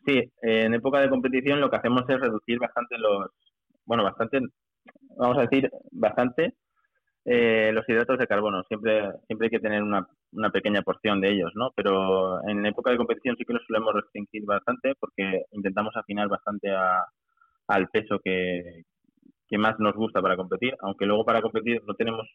Sí, 0.05 0.31
en 0.43 0.75
época 0.75 1.01
de 1.01 1.09
competición 1.09 1.61
lo 1.61 1.71
que 1.71 1.77
hacemos 1.77 2.03
es 2.09 2.21
reducir 2.21 2.59
bastante 2.59 2.99
los, 2.99 3.31
bueno, 3.85 4.03
bastante 4.05 4.41
vamos 5.17 5.39
a 5.39 5.43
decir, 5.43 5.71
bastante 5.93 6.55
eh, 7.25 7.71
los 7.73 7.89
hidratos 7.89 8.19
de 8.19 8.27
carbono. 8.27 8.63
Siempre, 8.65 9.13
siempre 9.27 9.47
hay 9.47 9.51
que 9.51 9.61
tener 9.61 9.83
una, 9.83 10.07
una, 10.33 10.51
pequeña 10.51 10.83
porción 10.83 11.21
de 11.21 11.31
ellos, 11.33 11.53
¿no? 11.55 11.71
Pero 11.77 12.43
en 12.49 12.65
época 12.67 12.91
de 12.91 12.97
competición 12.97 13.37
sí 13.37 13.45
que 13.45 13.53
los 13.53 13.63
solemos 13.67 13.95
restringir 13.95 14.45
bastante 14.47 14.95
porque 14.99 15.43
intentamos 15.53 15.95
afinar 15.97 16.29
bastante 16.29 16.71
a, 16.71 17.05
al 17.69 17.89
peso 17.89 18.19
que, 18.25 18.85
que 19.49 19.59
más 19.59 19.79
nos 19.79 19.95
gusta 19.95 20.23
para 20.23 20.37
competir, 20.37 20.75
aunque 20.81 21.07
luego 21.07 21.25
para 21.25 21.43
competir 21.43 21.83
no 21.87 21.95
tenemos, 21.95 22.27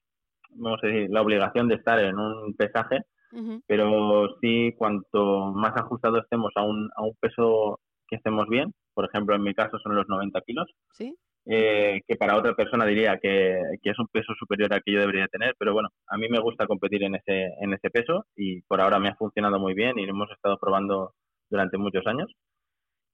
vamos 0.52 0.80
a 0.84 0.88
decir, 0.88 1.10
la 1.10 1.22
obligación 1.22 1.68
de 1.68 1.76
estar 1.76 2.00
en 2.00 2.20
un 2.20 2.54
pesaje, 2.56 3.00
uh 3.32 3.38
-huh. 3.38 3.64
pero 3.68 4.38
sí 4.42 4.74
cuanto 4.78 5.52
más 5.54 5.76
ajustado 5.78 6.20
estemos 6.20 6.52
a 6.56 6.64
un, 6.64 6.90
a 6.96 7.02
un 7.02 7.16
peso 7.20 7.80
que 8.08 8.18
estemos 8.18 8.48
bien, 8.48 8.72
por 8.94 9.06
ejemplo, 9.06 9.36
en 9.36 9.44
mi 9.44 9.54
caso 9.54 9.80
son 9.80 9.96
los 9.96 10.08
90 10.08 10.42
kilos, 10.42 10.70
¿Sí? 10.92 11.16
Eh, 11.48 12.02
que 12.08 12.16
para 12.16 12.38
otra 12.38 12.56
persona 12.56 12.86
diría 12.86 13.20
que, 13.22 13.60
que, 13.82 13.90
es 13.92 14.00
un 14.00 14.08
peso 14.08 14.34
superior 14.38 14.74
al 14.74 14.82
que 14.84 14.94
yo 14.94 15.00
debería 15.00 15.28
tener, 15.28 15.56
pero 15.60 15.74
bueno, 15.74 15.90
a 16.08 16.18
mí 16.18 16.28
me 16.28 16.40
gusta 16.40 16.66
competir 16.66 17.04
en 17.04 17.16
ese, 17.16 17.50
en 17.62 17.74
ese 17.74 17.90
peso 17.92 18.26
y 18.36 18.62
por 18.62 18.82
ahora 18.82 19.00
me 19.00 19.10
ha 19.10 19.16
funcionado 19.16 19.60
muy 19.60 19.76
bien 19.76 20.00
y 20.00 20.06
lo 20.06 20.12
hemos 20.12 20.32
estado 20.32 20.58
probando 20.58 21.14
durante 21.50 21.78
muchos 21.78 22.06
años. 22.08 22.32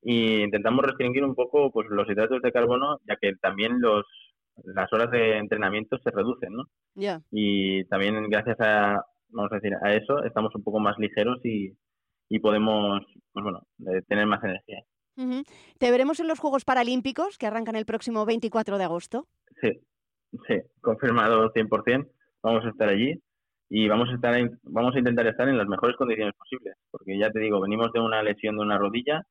Y 0.01 0.41
intentamos 0.43 0.85
restringir 0.85 1.23
un 1.23 1.35
poco 1.35 1.71
pues, 1.71 1.87
los 1.89 2.09
hidratos 2.09 2.41
de 2.41 2.51
carbono, 2.51 2.99
ya 3.07 3.17
que 3.21 3.33
también 3.41 3.81
los, 3.81 4.05
las 4.63 4.91
horas 4.93 5.11
de 5.11 5.37
entrenamiento 5.37 5.97
se 5.99 6.09
reducen, 6.09 6.53
¿no? 6.53 6.63
Yeah. 6.95 7.21
Y 7.31 7.85
también 7.85 8.15
gracias 8.29 8.57
a, 8.61 9.03
vamos 9.29 9.51
a 9.51 9.55
decir, 9.55 9.73
a 9.83 9.93
eso 9.93 10.23
estamos 10.23 10.55
un 10.55 10.63
poco 10.63 10.79
más 10.79 10.97
ligeros 10.97 11.39
y, 11.43 11.73
y 12.29 12.39
podemos, 12.39 13.01
pues 13.33 13.43
bueno, 13.43 13.61
tener 14.07 14.25
más 14.25 14.43
energía. 14.43 14.83
Uh 15.17 15.23
-huh. 15.23 15.45
¿Te 15.77 15.91
veremos 15.91 16.19
en 16.19 16.27
los 16.27 16.39
Juegos 16.39 16.65
Paralímpicos 16.65 17.37
que 17.37 17.47
arrancan 17.47 17.75
el 17.75 17.85
próximo 17.85 18.25
24 18.25 18.77
de 18.77 18.83
agosto? 18.83 19.27
Sí, 19.61 19.71
sí, 20.47 20.55
confirmado 20.81 21.51
100%. 21.53 22.07
Vamos 22.43 22.65
a 22.65 22.69
estar 22.69 22.89
allí 22.89 23.21
y 23.69 23.87
vamos 23.87 24.09
a, 24.09 24.15
estar 24.15 24.35
en, 24.37 24.59
vamos 24.63 24.95
a 24.95 24.99
intentar 24.99 25.27
estar 25.27 25.47
en 25.47 25.57
las 25.57 25.67
mejores 25.67 25.95
condiciones 25.95 26.33
posibles, 26.35 26.75
porque 26.89 27.17
ya 27.17 27.29
te 27.29 27.39
digo, 27.39 27.61
venimos 27.61 27.91
de 27.93 27.99
una 27.99 28.21
lesión 28.23 28.57
de 28.57 28.63
una 28.63 28.77
rodilla, 28.77 29.21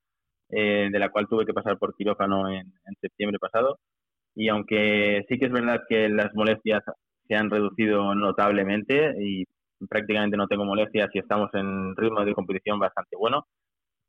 eh, 0.48 0.88
de 0.90 0.98
la 0.98 1.10
cual 1.10 1.28
tuve 1.28 1.44
que 1.44 1.52
pasar 1.52 1.78
por 1.78 1.94
quirófano 1.94 2.48
en, 2.48 2.60
en 2.86 2.94
septiembre 3.00 3.38
pasado, 3.38 3.78
y 4.34 4.48
aunque 4.48 5.24
sí 5.28 5.38
que 5.38 5.46
es 5.46 5.52
verdad 5.52 5.82
que 5.88 6.08
las 6.08 6.34
molestias 6.34 6.82
se 7.26 7.34
han 7.34 7.50
reducido 7.50 8.14
notablemente 8.14 9.14
y 9.20 9.44
prácticamente 9.88 10.36
no 10.36 10.46
tengo 10.46 10.64
molestias 10.64 11.10
y 11.14 11.18
estamos 11.18 11.50
en 11.54 11.94
ritmo 11.96 12.24
de 12.24 12.34
competición 12.34 12.78
bastante 12.78 13.16
bueno, 13.16 13.46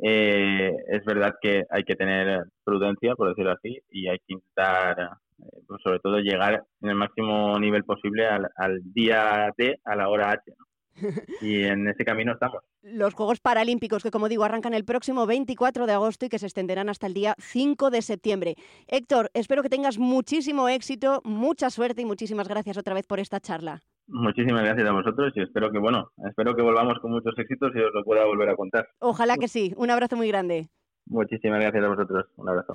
eh, 0.03 0.75
es 0.87 1.05
verdad 1.05 1.35
que 1.41 1.63
hay 1.69 1.83
que 1.83 1.95
tener 1.95 2.45
prudencia, 2.63 3.15
por 3.15 3.29
decirlo 3.29 3.51
así, 3.51 3.79
y 3.91 4.07
hay 4.07 4.17
que 4.19 4.33
intentar 4.33 4.99
eh, 5.39 5.61
pues 5.67 5.81
sobre 5.83 5.99
todo 5.99 6.17
llegar 6.19 6.63
en 6.81 6.89
el 6.89 6.95
máximo 6.95 7.57
nivel 7.59 7.83
posible 7.83 8.27
al, 8.27 8.79
día 8.93 9.51
D, 9.57 9.79
a 9.85 9.95
la 9.95 10.09
hora 10.09 10.31
H. 10.31 10.53
Y 11.41 11.63
en 11.63 11.87
ese 11.87 12.03
camino 12.03 12.33
estamos. 12.33 12.61
Los 12.81 13.13
Juegos 13.13 13.39
Paralímpicos, 13.39 14.03
que 14.03 14.11
como 14.11 14.27
digo, 14.27 14.43
arrancan 14.43 14.73
el 14.73 14.85
próximo 14.85 15.25
24 15.25 15.85
de 15.85 15.93
agosto 15.93 16.25
y 16.25 16.29
que 16.29 16.39
se 16.39 16.47
extenderán 16.47 16.89
hasta 16.89 17.07
el 17.07 17.13
día 17.13 17.35
5 17.37 17.91
de 17.91 18.01
septiembre. 18.01 18.55
Héctor, 18.87 19.29
espero 19.33 19.63
que 19.63 19.69
tengas 19.69 19.97
muchísimo 19.97 20.67
éxito, 20.67 21.21
mucha 21.23 21.69
suerte 21.69 22.01
y 22.01 22.05
muchísimas 22.05 22.47
gracias 22.47 22.77
otra 22.77 22.93
vez 22.93 23.05
por 23.07 23.19
esta 23.19 23.39
charla. 23.39 23.81
Muchísimas 24.11 24.63
gracias 24.63 24.87
a 24.89 24.91
vosotros 24.91 25.31
y 25.35 25.41
espero 25.41 25.71
que, 25.71 25.79
bueno, 25.79 26.11
espero 26.27 26.53
que 26.53 26.61
volvamos 26.61 26.99
con 26.99 27.11
muchos 27.11 27.33
éxitos 27.37 27.71
y 27.73 27.79
os 27.79 27.93
lo 27.93 28.03
pueda 28.03 28.25
volver 28.25 28.49
a 28.49 28.55
contar. 28.55 28.87
Ojalá 28.99 29.37
que 29.37 29.47
sí. 29.47 29.73
Un 29.77 29.89
abrazo 29.89 30.17
muy 30.17 30.27
grande. 30.27 30.69
Muchísimas 31.05 31.61
gracias 31.61 31.83
a 31.83 31.87
vosotros. 31.87 32.25
Un 32.35 32.49
abrazo. 32.49 32.73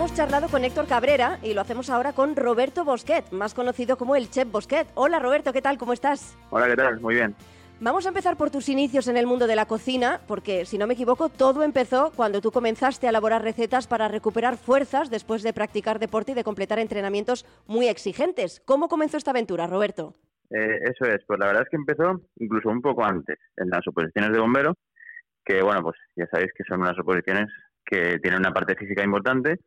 Hemos 0.00 0.14
charlado 0.14 0.48
con 0.48 0.64
Héctor 0.64 0.86
Cabrera 0.86 1.38
y 1.42 1.52
lo 1.52 1.60
hacemos 1.60 1.90
ahora 1.90 2.14
con 2.14 2.34
Roberto 2.34 2.86
Bosquet, 2.86 3.30
más 3.32 3.52
conocido 3.52 3.98
como 3.98 4.16
el 4.16 4.30
Chef 4.30 4.50
Bosquet. 4.50 4.88
Hola 4.94 5.18
Roberto, 5.18 5.52
¿qué 5.52 5.60
tal? 5.60 5.76
¿Cómo 5.76 5.92
estás? 5.92 6.38
Hola, 6.48 6.68
¿qué 6.68 6.76
tal? 6.76 7.00
Muy 7.00 7.16
bien. 7.16 7.34
Vamos 7.80 8.06
a 8.06 8.08
empezar 8.08 8.38
por 8.38 8.50
tus 8.50 8.70
inicios 8.70 9.08
en 9.08 9.18
el 9.18 9.26
mundo 9.26 9.46
de 9.46 9.56
la 9.56 9.66
cocina, 9.66 10.22
porque 10.26 10.64
si 10.64 10.78
no 10.78 10.86
me 10.86 10.94
equivoco, 10.94 11.28
todo 11.28 11.62
empezó 11.64 12.12
cuando 12.16 12.40
tú 12.40 12.50
comenzaste 12.50 13.06
a 13.06 13.10
elaborar 13.10 13.42
recetas 13.42 13.86
para 13.86 14.08
recuperar 14.08 14.56
fuerzas 14.56 15.10
después 15.10 15.42
de 15.42 15.52
practicar 15.52 15.98
deporte 15.98 16.32
y 16.32 16.34
de 16.34 16.44
completar 16.44 16.78
entrenamientos 16.78 17.44
muy 17.66 17.86
exigentes. 17.86 18.62
¿Cómo 18.64 18.88
comenzó 18.88 19.18
esta 19.18 19.32
aventura, 19.32 19.66
Roberto? 19.66 20.14
Eh, 20.48 20.78
eso 20.82 21.04
es, 21.12 21.22
pues 21.26 21.38
la 21.38 21.48
verdad 21.48 21.64
es 21.64 21.68
que 21.68 21.76
empezó 21.76 22.22
incluso 22.36 22.70
un 22.70 22.80
poco 22.80 23.04
antes, 23.04 23.36
en 23.58 23.68
las 23.68 23.86
oposiciones 23.86 24.32
de 24.32 24.38
bombero, 24.38 24.72
que 25.44 25.60
bueno, 25.60 25.82
pues 25.82 25.96
ya 26.16 26.26
sabéis 26.32 26.52
que 26.56 26.64
son 26.64 26.80
unas 26.80 26.98
oposiciones 26.98 27.48
que 27.84 28.18
tienen 28.20 28.40
una 28.40 28.54
parte 28.54 28.74
física 28.76 29.04
importante 29.04 29.58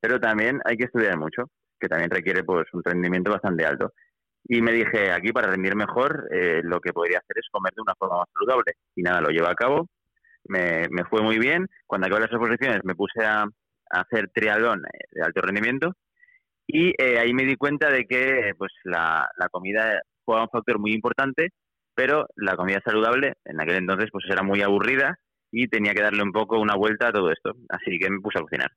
pero 0.00 0.20
también 0.20 0.60
hay 0.64 0.76
que 0.76 0.84
estudiar 0.84 1.18
mucho, 1.18 1.50
que 1.78 1.88
también 1.88 2.10
requiere 2.10 2.44
pues 2.44 2.66
un 2.72 2.82
rendimiento 2.84 3.30
bastante 3.30 3.64
alto. 3.64 3.92
Y 4.44 4.62
me 4.62 4.72
dije, 4.72 5.10
aquí 5.12 5.32
para 5.32 5.50
rendir 5.50 5.76
mejor, 5.76 6.28
eh, 6.32 6.60
lo 6.64 6.80
que 6.80 6.92
podría 6.92 7.18
hacer 7.18 7.36
es 7.38 7.48
comer 7.50 7.72
de 7.74 7.82
una 7.82 7.94
forma 7.98 8.18
más 8.18 8.28
saludable. 8.32 8.72
Y 8.94 9.02
nada, 9.02 9.20
lo 9.20 9.28
llevo 9.30 9.48
a 9.48 9.54
cabo, 9.54 9.88
me, 10.48 10.86
me 10.90 11.04
fue 11.04 11.22
muy 11.22 11.38
bien. 11.38 11.66
Cuando 11.86 12.06
acabé 12.06 12.22
las 12.22 12.32
exposiciones 12.32 12.80
me 12.84 12.94
puse 12.94 13.24
a, 13.24 13.46
hacer 13.90 14.28
triatlón 14.34 14.80
eh, 14.80 15.06
de 15.12 15.22
alto 15.24 15.40
rendimiento 15.40 15.94
y 16.66 16.90
eh, 17.02 17.18
ahí 17.18 17.32
me 17.32 17.44
di 17.44 17.56
cuenta 17.56 17.90
de 17.90 18.04
que 18.04 18.52
pues 18.58 18.70
la, 18.84 19.26
la 19.38 19.48
comida 19.48 20.02
juega 20.26 20.42
un 20.42 20.50
factor 20.50 20.78
muy 20.78 20.92
importante, 20.92 21.48
pero 21.94 22.26
la 22.36 22.54
comida 22.56 22.82
saludable 22.84 23.32
en 23.46 23.60
aquel 23.60 23.76
entonces 23.76 24.10
pues 24.12 24.26
era 24.28 24.42
muy 24.42 24.60
aburrida 24.60 25.16
y 25.50 25.68
tenía 25.68 25.94
que 25.94 26.02
darle 26.02 26.22
un 26.22 26.32
poco 26.32 26.60
una 26.60 26.74
vuelta 26.76 27.08
a 27.08 27.12
todo 27.12 27.30
esto. 27.32 27.52
Así 27.70 27.98
que 27.98 28.10
me 28.10 28.20
puse 28.20 28.38
a 28.38 28.42
cocinar. 28.42 28.70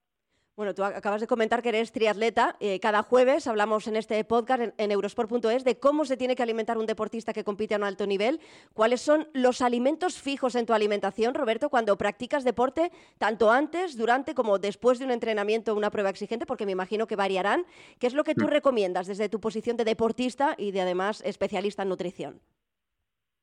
Bueno, 0.58 0.75
tú 0.75 0.84
acabas 0.84 1.22
de 1.22 1.27
comentar 1.27 1.62
que 1.62 1.70
eres 1.70 1.93
triatleta. 1.93 2.58
Eh, 2.60 2.79
cada 2.81 3.03
jueves 3.03 3.48
hablamos 3.48 3.88
en 3.88 3.96
este 3.96 4.22
podcast 4.25 4.74
en, 4.77 4.91
eurosport.es 4.91 5.63
de 5.63 5.79
cómo 5.79 6.03
se 6.03 6.17
tiene 6.17 6.36
que 6.36 6.43
alimentar 6.43 6.77
un 6.77 6.86
deportista 6.86 7.31
que 7.31 7.46
compite 7.46 7.74
a 7.74 7.77
un 7.77 7.86
alto 7.86 8.05
nivel. 8.05 8.41
¿Cuáles 8.74 9.00
son 9.00 9.29
los 9.34 9.62
alimentos 9.62 10.22
fijos 10.22 10.55
en 10.55 10.65
tu 10.65 10.74
alimentación, 10.74 11.36
Roberto, 11.36 11.70
cuando 11.70 11.98
practicas 11.98 12.43
deporte, 12.43 12.91
tanto 13.17 13.50
antes, 13.50 13.96
durante 13.96 14.36
como 14.36 14.60
después 14.60 15.00
de 15.00 15.05
un 15.05 15.12
entrenamiento 15.12 15.72
o 15.72 15.77
una 15.77 15.89
prueba 15.89 16.10
exigente? 16.10 16.46
Porque 16.46 16.65
me 16.65 16.74
imagino 16.74 17.08
que 17.08 17.15
variarán. 17.15 17.65
¿Qué 17.98 18.08
es 18.08 18.13
lo 18.13 18.25
que 18.25 18.36
tú 18.36 18.46
mm. 18.46 18.50
recomiendas 18.50 19.08
desde 19.08 19.29
tu 19.29 19.39
posición 19.39 19.77
de 19.77 19.86
deportista 19.86 20.55
y 20.58 20.72
de 20.72 20.81
además 20.81 21.24
especialista 21.25 21.84
en 21.84 21.89
nutrición? 21.89 22.41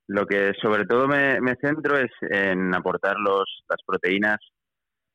Lo 0.08 0.26
que 0.26 0.52
sobre 0.60 0.84
todo 0.84 1.08
me, 1.08 1.40
me 1.40 1.56
centro 1.56 1.98
es 1.98 2.10
en 2.20 2.74
aportar 2.74 3.16
los, 3.16 3.64
las 3.68 3.82
proteínas 3.86 4.38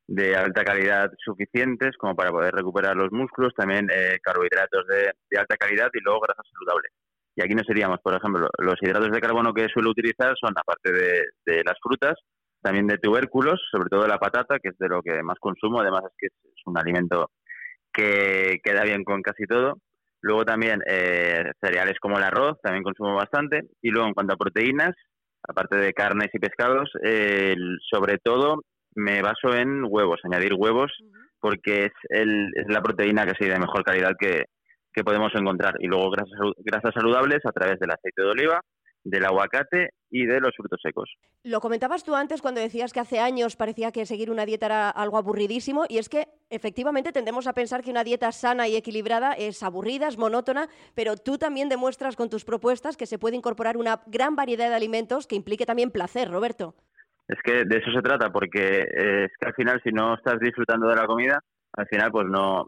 de 0.06 0.36
alta 0.36 0.64
calidad 0.64 1.10
suficientes 1.18 1.96
como 1.96 2.14
para 2.14 2.30
poder 2.30 2.54
recuperar 2.54 2.96
los 2.96 3.10
músculos, 3.10 3.54
también 3.54 3.88
eh, 3.90 4.18
carbohidratos 4.22 4.86
de, 4.86 5.38
alta 5.38 5.56
calidad 5.56 5.88
y 5.92 6.00
luego 6.00 6.20
grasas 6.20 6.46
saludables. 6.52 6.92
Y 7.36 7.42
aquí 7.42 7.54
no 7.54 7.62
seríamos, 7.66 7.98
por 8.00 8.14
ejemplo, 8.14 8.48
los 8.58 8.76
hidratos 8.80 9.10
de 9.10 9.20
carbono 9.20 9.52
que 9.52 9.68
suelo 9.68 9.90
utilizar 9.90 10.34
son, 10.38 10.54
aparte 10.56 10.92
de, 10.92 11.64
las 11.64 11.76
frutas, 11.82 12.14
también 12.60 12.86
de 12.86 12.98
tubérculos, 12.98 13.60
sobre 13.72 13.88
todo 13.88 14.06
la 14.06 14.18
patata, 14.18 14.58
que 14.60 14.68
es 14.68 14.78
de 14.78 14.88
lo 14.88 15.02
que 15.02 15.22
más 15.22 15.38
consumo, 15.40 15.80
además 15.80 16.04
es 16.04 16.12
que 16.16 16.26
es, 16.26 16.62
un 16.66 16.78
alimento 16.78 17.30
que 17.92 18.60
queda 18.62 18.84
bien 18.84 19.04
con 19.04 19.20
casi 19.22 19.46
todo. 19.46 19.78
Luego 20.20 20.44
también 20.44 20.80
eh, 20.86 21.44
cereales 21.60 21.98
como 22.00 22.16
el 22.16 22.24
arroz, 22.24 22.58
también 22.62 22.84
consumo 22.84 23.14
bastante. 23.14 23.62
Y 23.82 23.90
luego 23.90 24.08
en 24.08 24.14
cuanto 24.14 24.34
a 24.34 24.38
proteínas, 24.38 24.94
aparte 25.46 25.76
de 25.76 25.92
carnes 25.92 26.28
y 26.32 26.38
pescados, 26.38 26.90
sobre 27.90 28.18
todo 28.18 28.62
me 28.94 29.22
baso 29.22 29.54
en 29.54 29.84
huevos, 29.88 30.20
añadir 30.24 30.54
huevos, 30.54 30.92
porque 31.40 31.86
es, 31.86 31.92
el, 32.08 32.52
es 32.54 32.66
la 32.68 32.82
proteína 32.82 33.26
que 33.26 33.34
sí 33.38 33.48
de 33.48 33.58
mejor 33.58 33.84
calidad 33.84 34.12
que, 34.18 34.44
que 34.92 35.04
podemos 35.04 35.32
encontrar. 35.34 35.74
Y 35.80 35.86
luego 35.86 36.10
grasas, 36.10 36.38
grasas 36.58 36.94
saludables 36.94 37.44
a 37.44 37.52
través 37.52 37.78
del 37.78 37.90
aceite 37.90 38.22
de 38.22 38.30
oliva, 38.30 38.60
del 39.04 39.24
aguacate 39.26 39.90
y 40.10 40.24
de 40.24 40.40
los 40.40 40.56
frutos 40.56 40.80
secos. 40.82 41.10
Lo 41.42 41.60
comentabas 41.60 42.04
tú 42.04 42.14
antes 42.14 42.40
cuando 42.40 42.60
decías 42.60 42.92
que 42.92 43.00
hace 43.00 43.20
años 43.20 43.56
parecía 43.56 43.92
que 43.92 44.06
seguir 44.06 44.30
una 44.30 44.46
dieta 44.46 44.66
era 44.66 44.90
algo 44.90 45.18
aburridísimo 45.18 45.84
y 45.88 45.98
es 45.98 46.08
que 46.08 46.28
efectivamente 46.48 47.12
tendemos 47.12 47.46
a 47.46 47.52
pensar 47.52 47.82
que 47.82 47.90
una 47.90 48.04
dieta 48.04 48.32
sana 48.32 48.66
y 48.66 48.76
equilibrada 48.76 49.32
es 49.32 49.62
aburrida, 49.62 50.08
es 50.08 50.16
monótona, 50.16 50.68
pero 50.94 51.16
tú 51.16 51.36
también 51.36 51.68
demuestras 51.68 52.16
con 52.16 52.30
tus 52.30 52.44
propuestas 52.44 52.96
que 52.96 53.06
se 53.06 53.18
puede 53.18 53.36
incorporar 53.36 53.76
una 53.76 54.00
gran 54.06 54.36
variedad 54.36 54.70
de 54.70 54.76
alimentos 54.76 55.26
que 55.26 55.36
implique 55.36 55.66
también 55.66 55.90
placer, 55.90 56.30
Roberto. 56.30 56.74
Es 57.26 57.38
que 57.42 57.64
de 57.64 57.78
eso 57.78 57.90
se 57.92 58.02
trata, 58.02 58.30
porque 58.30 58.80
eh, 58.80 59.24
es 59.24 59.32
que 59.38 59.46
al 59.46 59.54
final 59.54 59.80
si 59.82 59.90
no 59.90 60.14
estás 60.14 60.38
disfrutando 60.40 60.88
de 60.88 60.96
la 60.96 61.06
comida, 61.06 61.40
al 61.72 61.86
final 61.88 62.10
pues 62.10 62.26
no, 62.26 62.66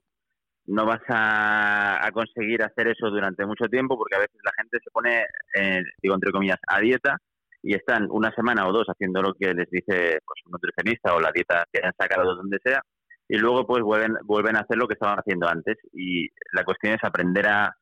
no 0.66 0.86
vas 0.86 1.02
a, 1.08 2.08
conseguir 2.12 2.62
hacer 2.62 2.88
eso 2.88 3.10
durante 3.10 3.44
mucho 3.44 3.66
tiempo, 3.66 3.96
porque 3.96 4.16
a 4.16 4.20
veces 4.20 4.40
la 4.42 4.52
gente 4.56 4.78
se 4.82 4.90
pone, 4.90 5.26
eh, 5.54 5.82
digo 6.02 6.14
entre 6.14 6.32
comillas, 6.32 6.58
a 6.68 6.80
dieta 6.80 7.18
y 7.62 7.75
están 7.75 8.06
una 8.10 8.30
semana 8.32 8.66
o 8.66 8.72
dos 8.72 8.86
haciendo 8.86 9.20
lo 9.20 9.34
que 9.34 9.52
les 9.52 9.68
dice 9.70 10.20
pues, 10.25 10.40
un 10.46 10.52
nutricionista 10.52 11.14
o 11.14 11.20
la 11.20 11.32
dieta 11.32 11.64
que 11.70 11.80
han 11.84 11.92
sacado 11.98 12.30
de 12.30 12.36
donde 12.36 12.58
sea, 12.64 12.80
y 13.28 13.36
luego 13.38 13.66
pues 13.66 13.82
vuelven, 13.82 14.14
vuelven 14.25 14.56
a 14.56 14.60
hacer 14.60 14.76
lo 14.76 14.86
que 14.86 14.94
estaban 14.94 15.18
haciendo 15.18 15.48
antes. 15.48 15.76
Y 15.92 16.28
la 16.52 16.64
cuestión 16.64 16.94
es 16.94 17.02
aprender 17.02 17.46
a, 17.48 17.75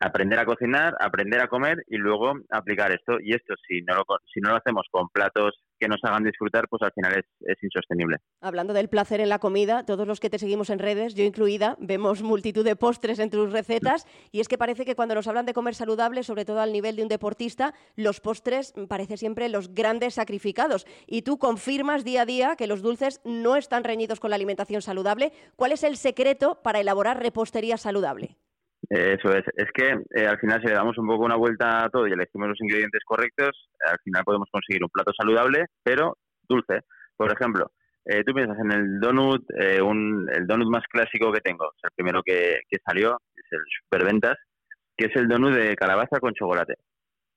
aprender 0.00 0.38
a 0.38 0.46
cocinar, 0.46 0.96
aprender 1.00 1.40
a 1.40 1.48
comer 1.48 1.84
y 1.86 1.96
luego 1.96 2.34
aplicar 2.50 2.92
esto. 2.92 3.18
Y 3.20 3.34
esto, 3.34 3.54
si 3.68 3.82
no 3.82 3.96
lo, 3.96 4.04
si 4.32 4.40
no 4.40 4.50
lo 4.50 4.56
hacemos 4.56 4.86
con 4.90 5.08
platos 5.08 5.54
que 5.78 5.88
nos 5.88 6.02
hagan 6.04 6.24
disfrutar, 6.24 6.68
pues 6.68 6.82
al 6.82 6.92
final 6.92 7.24
es, 7.40 7.56
insostenible. 7.62 8.18
Hablando 8.40 8.72
del 8.74 8.88
placer 8.88 9.20
en 9.20 9.28
la 9.28 9.38
comida, 9.38 9.84
todos 9.84 10.06
los 10.06 10.20
que 10.20 10.30
te 10.30 10.38
seguimos 10.38 10.70
en 10.70 10.78
redes, 10.78 11.14
yo 11.14 11.24
incluida, 11.24 11.76
vemos 11.80 12.22
multitud 12.22 12.64
de 12.64 12.76
postres 12.76 13.18
en 13.18 13.30
tus 13.30 13.52
recetas 13.52 14.06
y 14.32 14.40
es 14.40 14.48
que 14.48 14.58
parece 14.58 14.84
que 14.84 14.94
cuando 14.94 15.14
nos 15.14 15.26
hablan 15.26 15.46
de 15.46 15.54
comer 15.54 15.74
saludable, 15.74 16.22
sobre 16.22 16.44
todo 16.44 16.60
al 16.60 16.72
nivel 16.72 16.96
de 16.96 17.02
un 17.02 17.08
deportista, 17.08 17.74
los 17.96 18.20
postres 18.20 18.74
parece 18.88 19.16
siempre 19.16 19.48
los 19.48 19.74
grandes 19.74 20.14
sacrificados. 20.14 20.86
Y 21.06 21.22
tú 21.22 21.38
confirmas 21.38 22.04
día 22.04 22.22
a 22.22 22.26
día 22.26 22.56
que 22.56 22.66
los 22.66 22.82
dulces 22.82 23.20
no 23.24 23.56
están 23.56 23.84
reñidos 23.84 24.20
con 24.20 24.30
la 24.30 24.36
alimentación 24.36 24.82
saludable. 24.82 25.32
¿Cuál 25.56 25.72
es 25.72 25.84
el 25.84 25.96
secreto 25.96 26.60
para 26.62 26.80
elaborar 26.80 27.20
repostería 27.20 27.76
saludable? 27.76 28.36
Eso 28.88 29.32
es. 29.32 29.44
Es 29.56 29.68
que 29.72 29.98
eh, 30.14 30.26
al 30.26 30.38
final 30.38 30.60
si 30.60 30.68
le 30.68 30.74
damos 30.74 30.98
un 30.98 31.06
poco 31.06 31.24
una 31.24 31.36
vuelta 31.36 31.84
a 31.84 31.88
todo 31.88 32.06
y 32.06 32.12
elegimos 32.12 32.48
los 32.48 32.60
ingredientes 32.60 33.02
correctos, 33.04 33.68
al 33.86 33.98
final 34.04 34.24
podemos 34.24 34.48
conseguir 34.50 34.82
un 34.82 34.90
plato 34.90 35.12
saludable, 35.16 35.66
pero 35.82 36.16
dulce. 36.48 36.80
Por 37.16 37.32
ejemplo, 37.32 37.70
eh, 38.04 38.22
tú 38.24 38.34
piensas 38.34 38.58
en 38.58 38.72
el 38.72 39.00
donut, 39.00 39.44
eh, 39.58 39.80
un, 39.80 40.28
el 40.32 40.46
donut 40.46 40.68
más 40.68 40.84
clásico 40.88 41.32
que 41.32 41.40
tengo, 41.40 41.72
el 41.82 41.90
primero 41.94 42.22
que, 42.22 42.60
que 42.68 42.78
salió, 42.84 43.18
es 43.34 43.44
el 43.50 43.60
superventas, 43.82 44.36
que 44.96 45.06
es 45.06 45.16
el 45.16 45.28
donut 45.28 45.54
de 45.54 45.76
calabaza 45.76 46.20
con 46.20 46.34
chocolate. 46.34 46.74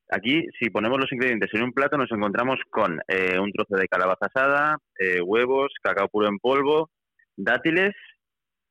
Aquí, 0.09 0.45
si 0.59 0.69
ponemos 0.69 0.99
los 0.99 1.11
ingredientes 1.11 1.49
en 1.53 1.63
un 1.63 1.73
plato, 1.73 1.97
nos 1.97 2.11
encontramos 2.11 2.59
con 2.69 2.93
un 2.93 3.51
trozo 3.51 3.75
de 3.75 3.89
calabaza 3.89 4.27
asada, 4.33 4.77
huevos, 5.21 5.73
cacao 5.83 6.07
puro 6.07 6.29
en 6.29 6.39
polvo, 6.39 6.89
dátiles 7.35 7.93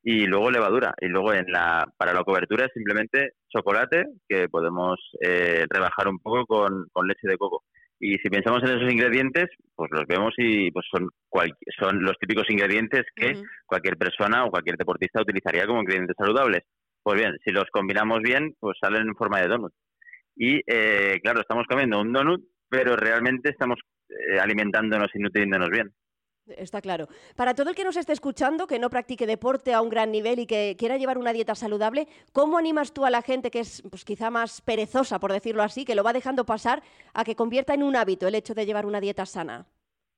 y 0.09 0.25
luego 0.25 0.53
levadura. 0.53 0.95
Y 1.01 1.09
luego 1.09 1.35
en 1.35 1.51
la, 1.51 1.85
para 1.97 2.13
la 2.13 2.23
cobertura 2.23 2.67
es 2.67 2.73
simplemente 2.73 3.33
chocolate 3.49 4.05
que 4.29 4.49
podemos 4.49 5.01
eh, 5.21 5.67
rebajar 5.69 6.07
un 6.07 6.21
poco 6.21 6.47
con, 6.47 6.87
con, 6.93 7.09
leche 7.09 7.27
de 7.27 7.37
coco. 7.37 7.65
Y 7.99 8.15
si 8.19 8.31
pensamos 8.31 8.63
en 8.63 8.77
esos 8.77 8.93
ingredientes, 8.93 9.47
pues 9.75 9.91
los 9.91 10.07
vemos 10.07 10.33
y 10.37 10.71
pues 10.71 10.87
son, 10.93 11.09
son 11.81 12.05
los 12.05 12.17
típicos 12.21 12.49
ingredientes 12.51 13.03
que 13.17 13.43
cualquier 13.67 13.97
persona 13.97 14.45
o 14.45 14.51
cualquier 14.51 14.77
deportista 14.77 15.23
utilizaría 15.23 15.67
como 15.67 15.81
ingredientes 15.81 16.15
saludables. 16.17 16.63
Pues 17.03 17.19
bien, 17.19 17.37
si 17.45 17.51
los 17.51 17.65
combinamos 17.73 18.21
bien, 18.21 18.55
pues 18.61 18.79
salen 18.81 19.09
en 19.09 19.17
forma 19.17 19.41
de 19.41 19.49
donut. 19.49 19.73
Y 20.37 20.61
eh, 20.69 21.19
claro, 21.21 21.41
estamos 21.41 21.67
comiendo 21.69 22.01
un 22.01 22.13
donut, 22.13 22.45
pero 22.69 22.95
realmente 22.95 23.51
estamos 23.51 23.81
eh, 24.09 24.39
alimentándonos 24.39 25.09
y 25.15 25.19
nutriéndonos 25.19 25.69
bien. 25.69 25.91
Está 26.49 26.81
claro. 26.81 27.09
Para 27.35 27.55
todo 27.55 27.71
el 27.71 27.77
que 27.77 27.85
nos 27.85 27.97
esté 27.97 28.13
escuchando, 28.13 28.67
que 28.67 28.79
no 28.79 28.89
practique 28.89 29.27
deporte 29.27 29.75
a 29.75 29.81
un 29.81 29.89
gran 29.89 30.13
nivel 30.13 30.39
y 30.39 30.47
que 30.47 30.77
quiera 30.79 30.97
llevar 30.97 31.19
una 31.19 31.33
dieta 31.33 31.55
saludable, 31.55 32.07
¿cómo 32.33 32.57
animas 32.57 32.93
tú 32.93 33.05
a 33.05 33.11
la 33.11 33.23
gente 33.23 33.51
que 33.51 33.61
es 33.61 33.83
pues, 33.91 34.05
quizá 34.05 34.31
más 34.31 34.61
perezosa, 34.61 35.19
por 35.19 35.33
decirlo 35.33 35.63
así, 35.63 35.85
que 35.85 35.97
lo 35.97 36.05
va 36.05 36.13
dejando 36.13 36.47
pasar, 36.47 36.83
a 37.15 37.25
que 37.25 37.35
convierta 37.35 37.75
en 37.75 37.83
un 37.83 37.97
hábito 37.97 38.29
el 38.29 38.37
hecho 38.37 38.55
de 38.55 38.65
llevar 38.65 38.87
una 38.87 39.01
dieta 39.01 39.27
sana? 39.27 39.67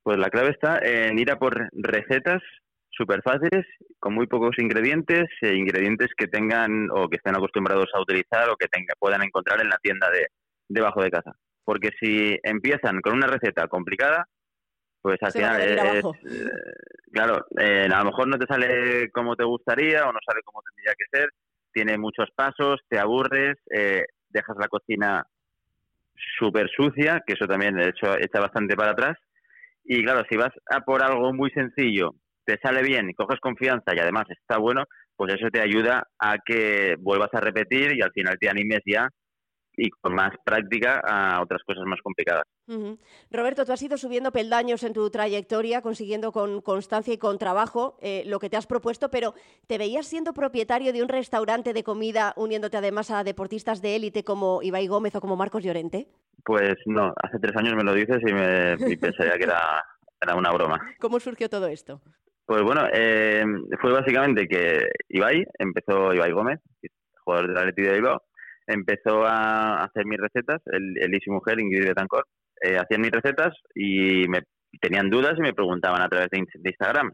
Pues 0.02 0.18
la 0.18 0.28
clave 0.28 0.50
está 0.50 0.78
en 0.82 1.18
ir 1.18 1.30
a 1.30 1.38
por 1.38 1.68
recetas 1.72 2.42
súper 2.90 3.22
fáciles, 3.22 3.64
con 3.98 4.14
muy 4.14 4.26
pocos 4.26 4.58
ingredientes, 4.58 5.28
e 5.40 5.54
ingredientes 5.54 6.08
que 6.16 6.26
tengan 6.26 6.90
o 6.90 7.08
que 7.08 7.16
estén 7.16 7.36
acostumbrados 7.36 7.88
a 7.94 8.00
utilizar 8.00 8.50
o 8.50 8.56
que 8.56 8.66
puedan 8.98 9.22
encontrar 9.22 9.60
en 9.62 9.68
la 9.68 9.78
tienda 9.78 10.10
de 10.10 10.26
debajo 10.68 11.02
de 11.02 11.10
casa. 11.10 11.32
Porque 11.64 11.90
si 12.00 12.36
empiezan 12.42 13.00
con 13.00 13.14
una 13.14 13.28
receta 13.28 13.68
complicada, 13.68 14.26
pues 15.00 15.18
al 15.22 15.32
final 15.32 15.60
es, 15.60 15.76
eh, 15.76 16.02
claro, 17.12 17.46
eh, 17.58 17.88
a 17.92 17.98
lo 17.98 18.04
mejor 18.06 18.28
no 18.28 18.38
te 18.38 18.46
sale 18.46 19.10
como 19.10 19.36
te 19.36 19.44
gustaría 19.44 20.02
o 20.02 20.12
no 20.12 20.18
sale 20.26 20.42
como 20.44 20.60
tendría 20.62 20.92
que 20.94 21.04
ser, 21.10 21.30
tiene 21.72 21.98
muchos 21.98 22.28
pasos, 22.34 22.80
te 22.88 22.98
aburres, 22.98 23.56
eh, 23.70 24.04
dejas 24.28 24.56
la 24.58 24.68
cocina 24.68 25.24
súper 26.38 26.68
sucia, 26.70 27.22
que 27.26 27.34
eso 27.34 27.46
también 27.46 27.76
de 27.76 27.88
hecho 27.88 28.16
echa 28.18 28.40
bastante 28.40 28.76
para 28.76 28.92
atrás. 28.92 29.16
Y 29.84 30.02
claro, 30.04 30.24
si 30.28 30.36
vas 30.36 30.52
a 30.70 30.80
por 30.80 31.02
algo 31.02 31.32
muy 31.32 31.50
sencillo, 31.50 32.14
te 32.44 32.58
sale 32.62 32.82
bien, 32.82 33.12
coges 33.12 33.40
confianza 33.40 33.94
y 33.94 33.98
además 33.98 34.24
está 34.28 34.58
bueno, 34.58 34.84
pues 35.16 35.34
eso 35.34 35.48
te 35.50 35.60
ayuda 35.60 36.06
a 36.18 36.38
que 36.44 36.96
vuelvas 36.98 37.30
a 37.32 37.40
repetir 37.40 37.96
y 37.96 38.02
al 38.02 38.12
final 38.12 38.36
te 38.38 38.48
animes 38.48 38.80
ya 38.86 39.08
y 39.78 39.90
con 39.90 40.12
más 40.12 40.32
práctica 40.44 41.00
a 41.06 41.40
otras 41.40 41.62
cosas 41.64 41.84
más 41.86 42.00
complicadas. 42.02 42.42
Roberto, 43.30 43.64
tú 43.64 43.72
has 43.72 43.82
ido 43.82 43.96
subiendo 43.96 44.32
peldaños 44.32 44.82
en 44.82 44.92
tu 44.92 45.08
trayectoria, 45.08 45.82
consiguiendo 45.82 46.32
con 46.32 46.60
constancia 46.60 47.14
y 47.14 47.18
con 47.18 47.38
trabajo 47.38 47.96
eh, 48.02 48.24
lo 48.26 48.40
que 48.40 48.50
te 48.50 48.56
has 48.56 48.66
propuesto, 48.66 49.08
pero 49.08 49.34
¿te 49.68 49.78
veías 49.78 50.06
siendo 50.06 50.34
propietario 50.34 50.92
de 50.92 51.00
un 51.00 51.08
restaurante 51.08 51.72
de 51.72 51.84
comida 51.84 52.34
uniéndote 52.36 52.76
además 52.76 53.12
a 53.12 53.22
deportistas 53.22 53.80
de 53.80 53.94
élite 53.94 54.24
como 54.24 54.62
Ibai 54.62 54.88
Gómez 54.88 55.14
o 55.14 55.20
como 55.20 55.36
Marcos 55.36 55.62
Llorente? 55.62 56.08
Pues 56.44 56.74
no, 56.86 57.14
hace 57.22 57.38
tres 57.38 57.56
años 57.56 57.76
me 57.76 57.84
lo 57.84 57.94
dices 57.94 58.18
y, 58.26 58.32
me, 58.32 58.76
pensaría 58.96 59.38
que 59.38 59.44
era, 59.44 59.84
era 60.20 60.34
una 60.34 60.50
broma. 60.50 60.80
¿Cómo 60.98 61.20
surgió 61.20 61.48
todo 61.48 61.68
esto? 61.68 62.00
Pues 62.44 62.62
bueno, 62.62 62.82
eh, 62.92 63.44
fue 63.80 63.92
básicamente 63.92 64.48
que 64.48 64.88
Ibai, 65.08 65.46
empezó 65.58 66.12
Ibai 66.12 66.32
Gómez, 66.32 66.60
jugador 67.22 67.48
de 67.48 67.54
la 67.54 67.64
Leti 67.66 67.82
de 67.82 67.92
Bilbao, 67.92 68.22
empezó 68.68 69.24
a 69.26 69.84
hacer 69.84 70.04
mis 70.06 70.18
recetas, 70.18 70.60
él, 70.66 71.14
y 71.14 71.20
su 71.20 71.32
mujer, 71.32 71.58
Ingrid 71.58 71.88
Betancourt, 71.88 72.26
eh, 72.62 72.76
hacían 72.76 73.00
mis 73.00 73.10
recetas 73.10 73.54
y 73.74 74.28
me 74.28 74.42
tenían 74.80 75.08
dudas 75.10 75.34
y 75.38 75.42
me 75.42 75.54
preguntaban 75.54 76.02
a 76.02 76.08
través 76.08 76.28
de, 76.30 76.38
Instagram. 76.38 77.10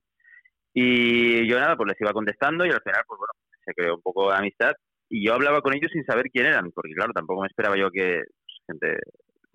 Y 0.74 1.48
yo 1.48 1.58
nada, 1.60 1.76
pues 1.76 1.88
les 1.88 2.00
iba 2.00 2.12
contestando 2.12 2.66
y 2.66 2.70
al 2.70 2.82
final, 2.82 3.02
pues 3.06 3.18
bueno, 3.18 3.32
se 3.64 3.72
creó 3.72 3.94
un 3.94 4.02
poco 4.02 4.30
de 4.30 4.36
amistad 4.36 4.72
y 5.08 5.24
yo 5.24 5.34
hablaba 5.34 5.60
con 5.60 5.74
ellos 5.74 5.90
sin 5.92 6.04
saber 6.04 6.26
quién 6.32 6.46
eran, 6.46 6.72
porque 6.72 6.92
claro, 6.94 7.12
tampoco 7.12 7.42
me 7.42 7.46
esperaba 7.46 7.76
yo 7.76 7.90
que 7.90 8.22
gente 8.66 8.98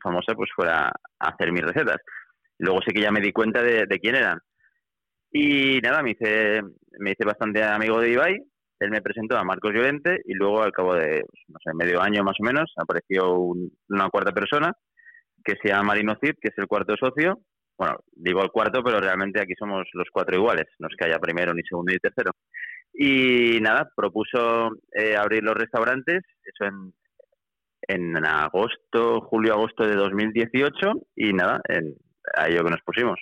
famosa 0.02 0.34
pues 0.36 0.50
fuera 0.56 0.88
a 0.88 1.28
hacer 1.28 1.52
mis 1.52 1.64
recetas. 1.64 1.98
Luego 2.60 2.82
sé 2.82 2.94
que 2.94 3.02
ya 3.02 3.12
me 3.12 3.22
di 3.22 3.34
cuenta 3.34 3.62
de, 3.62 4.00
quién 4.00 4.16
eran. 4.16 4.40
Y 5.32 5.80
nada, 5.82 6.02
me 6.02 6.12
hice, 6.12 6.62
me 7.00 7.12
hice 7.12 7.26
bastante 7.26 7.64
amigo 7.64 8.00
de 8.00 8.12
Ibai 8.12 8.40
él 8.80 8.92
me 8.92 9.02
presentó 9.02 9.38
a 9.38 9.44
Marcos 9.44 9.74
Llorente 9.74 10.22
y 10.26 10.34
luego 10.34 10.64
al 10.64 10.72
cabo 10.72 10.96
de, 10.96 11.24
pues, 11.28 11.44
no 11.48 11.60
sé, 11.64 11.74
medio 11.74 12.02
año 12.02 12.24
más 12.24 12.36
o 12.40 12.44
menos, 12.44 12.72
apareció 12.78 13.36
una 13.36 14.10
cuarta 14.10 14.32
persona 14.32 14.74
que 15.44 15.56
se 15.62 15.70
llama 15.70 15.90
Marino 15.90 16.16
Cid, 16.22 16.36
que 16.42 16.50
es 16.50 16.58
el 16.58 16.68
cuarto 16.68 16.96
socio. 16.98 17.40
Bueno, 17.78 17.98
digo 18.12 18.42
el 18.42 18.52
cuarto, 18.52 18.84
pero 18.84 19.00
realmente 19.00 19.42
aquí 19.42 19.54
somos 19.58 19.88
los 19.94 20.08
cuatro 20.12 20.36
iguales, 20.36 20.66
no 20.80 20.88
es 20.88 20.96
que 20.98 21.06
haya 21.06 21.20
primero, 21.20 21.54
ni 21.54 21.62
segundo, 21.64 21.92
ni 21.92 21.98
tercero. 21.98 22.32
Y 22.94 23.60
nada, 23.62 23.90
propuso 23.96 24.72
eh, 24.92 25.16
abrir 25.16 25.44
los 25.44 25.56
restaurantes, 25.56 26.20
eso 26.44 26.66
en, 26.66 26.94
en 27.88 28.26
agosto, 28.26 29.22
julio-agosto 29.22 29.88
de 29.88 29.96
2018, 29.96 30.92
y 31.16 31.34
nada, 31.34 31.62
en, 31.70 31.96
a 32.36 32.50
ello 32.50 32.64
que 32.66 32.72
nos 32.72 32.82
pusimos. 32.82 33.20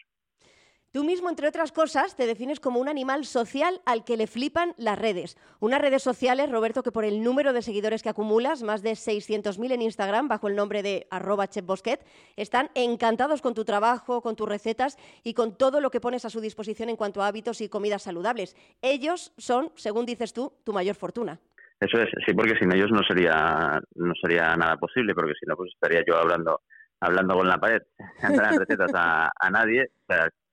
Tú 0.98 1.04
mismo, 1.04 1.30
entre 1.30 1.48
otras 1.48 1.72
cosas, 1.72 2.16
te 2.16 2.26
defines 2.26 2.60
como 2.60 2.80
un 2.80 2.90
animal 2.90 3.24
social 3.24 3.82
al 3.86 4.04
que 4.04 4.18
le 4.18 4.26
flipan 4.26 4.74
las 4.80 4.98
redes. 4.98 5.38
Unas 5.60 5.80
redes 5.80 6.02
sociales, 6.02 6.50
Roberto, 6.50 6.82
que 6.82 6.92
por 6.92 7.06
el 7.06 7.22
número 7.22 7.54
de 7.54 7.62
seguidores 7.62 8.02
que 8.02 8.10
acumulas, 8.10 8.64
más 8.64 8.82
de 8.82 8.94
600.000 8.94 9.74
en 9.74 9.84
Instagram, 9.84 10.28
bajo 10.28 10.48
el 10.48 10.56
nombre 10.56 10.82
de 10.82 11.08
chefbosquet, 11.52 12.04
están 12.36 12.72
encantados 12.74 13.44
con 13.44 13.54
tu 13.54 13.64
trabajo, 13.64 14.24
con 14.24 14.36
tus 14.36 14.50
recetas 14.50 14.98
y 15.24 15.36
con 15.36 15.56
todo 15.56 15.82
lo 15.82 15.92
que 15.92 16.02
pones 16.02 16.26
a 16.26 16.32
su 16.32 16.42
disposición 16.42 16.90
en 16.90 16.96
cuanto 16.96 17.22
a 17.22 17.28
hábitos 17.28 17.62
y 17.62 17.70
comidas 17.70 18.02
saludables. 18.02 18.56
Ellos 18.82 19.34
son, 19.38 19.72
según 19.76 20.08
dices 20.08 20.34
tú, 20.34 20.52
tu 20.64 20.74
mayor 20.74 20.96
fortuna. 20.96 21.40
Eso 21.80 22.02
es, 22.02 22.10
sí, 22.26 22.34
porque 22.34 22.58
sin 22.58 22.74
ellos 22.74 22.90
no 22.90 23.04
sería, 23.08 23.80
no 23.94 24.14
sería 24.20 24.56
nada 24.56 24.78
posible, 24.78 25.14
porque 25.14 25.34
si 25.40 25.46
no, 25.46 25.56
pues 25.56 25.70
estaría 25.76 26.04
yo 26.08 26.18
hablando 26.18 26.62
hablando 27.00 27.36
con 27.36 27.48
la 27.48 27.60
pared, 27.60 27.84
en 28.24 28.60
recetas 28.60 28.92
a, 28.96 29.32
a 29.40 29.50
nadie. 29.52 29.92
O 30.10 30.47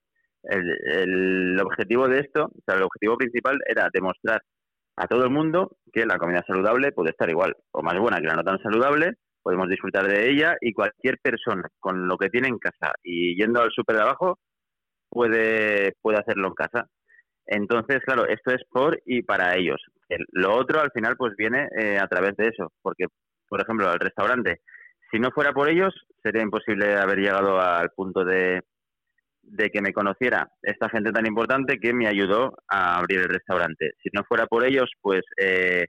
el, 0.49 1.61
objetivo 1.61 2.09
de 2.09 2.21
esto, 2.21 2.45
o 2.45 2.63
sea, 2.67 2.77
el 2.77 2.83
objetivo 2.83 3.17
principal 3.17 3.59
era 3.67 3.89
demostrar 3.93 4.43
a 4.97 5.07
todo 5.07 5.25
el 5.25 5.31
mundo 5.31 5.77
que 5.93 6.07
la 6.07 6.19
comida 6.19 6.45
saludable 6.47 6.93
puede 6.93 7.11
estar 7.11 7.29
igual 7.29 7.57
o 7.73 7.83
más 7.83 7.99
buena 7.99 8.21
que 8.21 8.27
la 8.27 8.35
no 8.35 8.45
tan 8.45 8.63
saludable, 8.63 9.15
podemos 9.43 9.69
disfrutar 9.69 10.07
de 10.07 10.31
ella 10.31 10.57
y 10.61 10.73
cualquier 10.73 11.19
persona 11.19 11.69
con 11.81 12.07
lo 12.07 12.17
que 12.17 12.31
tiene 12.31 12.49
en 12.49 12.59
casa 12.59 12.93
y 13.03 13.37
yendo 13.37 13.61
al 13.61 13.71
súper 13.71 13.97
de 13.97 14.03
abajo 14.03 14.39
puede, 15.09 15.93
puede 16.01 16.19
hacerlo 16.19 16.49
en 16.49 16.55
casa. 16.55 16.87
Entonces, 17.47 18.01
claro, 18.05 18.27
esto 18.27 18.53
es 18.53 18.63
por 18.71 19.01
y 19.05 19.23
para 19.23 19.57
ellos. 19.57 19.81
lo 20.33 20.57
otro 20.57 20.81
al 20.81 20.91
final 20.93 21.17
pues 21.17 21.35
viene 21.37 21.69
eh, 21.79 21.99
a 21.99 22.07
través 22.07 22.37
de 22.37 22.49
eso, 22.49 22.73
porque, 22.81 23.07
por 23.49 23.61
ejemplo, 23.61 23.89
al 23.89 24.01
restaurante, 24.01 24.61
si 25.11 25.19
no 25.19 25.31
fuera 25.31 25.53
por 25.53 25.69
ellos, 25.69 25.95
sería 26.23 26.43
imposible 26.43 26.95
haber 26.97 27.19
llegado 27.19 27.61
al 27.61 27.91
punto 27.91 28.25
de, 28.25 28.63
de 29.47 29.71
que 29.71 29.81
me 29.81 29.93
conociera 29.93 30.49
esta 30.63 30.89
gente 30.89 31.13
tan 31.13 31.27
importante 31.27 31.79
que 31.79 31.93
me 31.93 32.09
ayudó 32.09 32.55
a 32.69 32.99
abrir 32.99 33.21
el 33.21 33.29
restaurante. 33.29 33.93
Si 34.03 34.11
no 34.13 34.23
fuera 34.25 34.47
por 34.47 34.65
ellos, 34.65 34.91
pues 35.01 35.23
eh, 35.37 35.87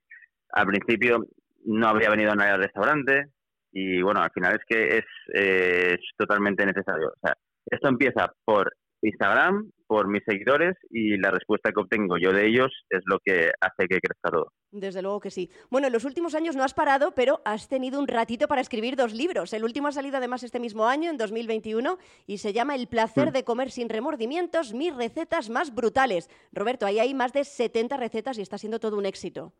al 0.53 0.67
principio 0.67 1.25
no 1.65 1.87
habría 1.87 2.09
venido 2.09 2.31
a 2.31 2.35
nadie 2.35 2.51
al 2.51 2.61
restaurante 2.61 3.27
y 3.71 4.01
bueno, 4.01 4.21
al 4.21 4.31
final 4.31 4.55
es 4.55 4.61
que 4.67 4.97
es, 4.97 5.05
eh, 5.33 5.97
es 5.99 5.99
totalmente 6.17 6.65
necesario. 6.65 7.09
O 7.09 7.19
sea, 7.21 7.33
esto 7.65 7.89
empieza 7.89 8.31
por 8.45 8.71
Instagram, 9.05 9.71
por 9.87 10.07
mis 10.07 10.23
seguidores 10.25 10.75
y 10.89 11.17
la 11.17 11.31
respuesta 11.31 11.71
que 11.71 11.79
obtengo 11.79 12.17
yo 12.17 12.31
de 12.31 12.47
ellos 12.47 12.71
es 12.89 13.01
lo 13.05 13.19
que 13.23 13.51
hace 13.61 13.87
que 13.87 13.99
crezca 13.99 14.31
todo. 14.31 14.51
Desde 14.71 15.01
luego 15.01 15.19
que 15.19 15.31
sí. 15.31 15.49
Bueno, 15.69 15.87
en 15.87 15.93
los 15.93 16.05
últimos 16.05 16.35
años 16.35 16.55
no 16.55 16.63
has 16.63 16.73
parado, 16.73 17.13
pero 17.13 17.41
has 17.45 17.69
tenido 17.69 17.99
un 17.99 18.07
ratito 18.07 18.47
para 18.47 18.61
escribir 18.61 18.95
dos 18.95 19.13
libros. 19.13 19.53
El 19.53 19.63
último 19.63 19.87
ha 19.87 19.91
salido 19.91 20.17
además 20.17 20.43
este 20.43 20.59
mismo 20.59 20.87
año, 20.87 21.09
en 21.09 21.17
2021, 21.17 21.97
y 22.27 22.39
se 22.39 22.53
llama 22.53 22.75
El 22.75 22.87
placer 22.87 23.29
mm. 23.29 23.33
de 23.33 23.43
comer 23.43 23.71
sin 23.71 23.89
remordimientos, 23.89 24.73
mis 24.73 24.95
recetas 24.95 25.49
más 25.49 25.73
brutales. 25.73 26.29
Roberto, 26.51 26.85
ahí 26.85 26.99
hay 26.99 27.13
más 27.13 27.31
de 27.31 27.43
70 27.43 27.97
recetas 27.97 28.37
y 28.37 28.41
está 28.41 28.57
siendo 28.57 28.79
todo 28.79 28.97
un 28.97 29.05
éxito. 29.05 29.53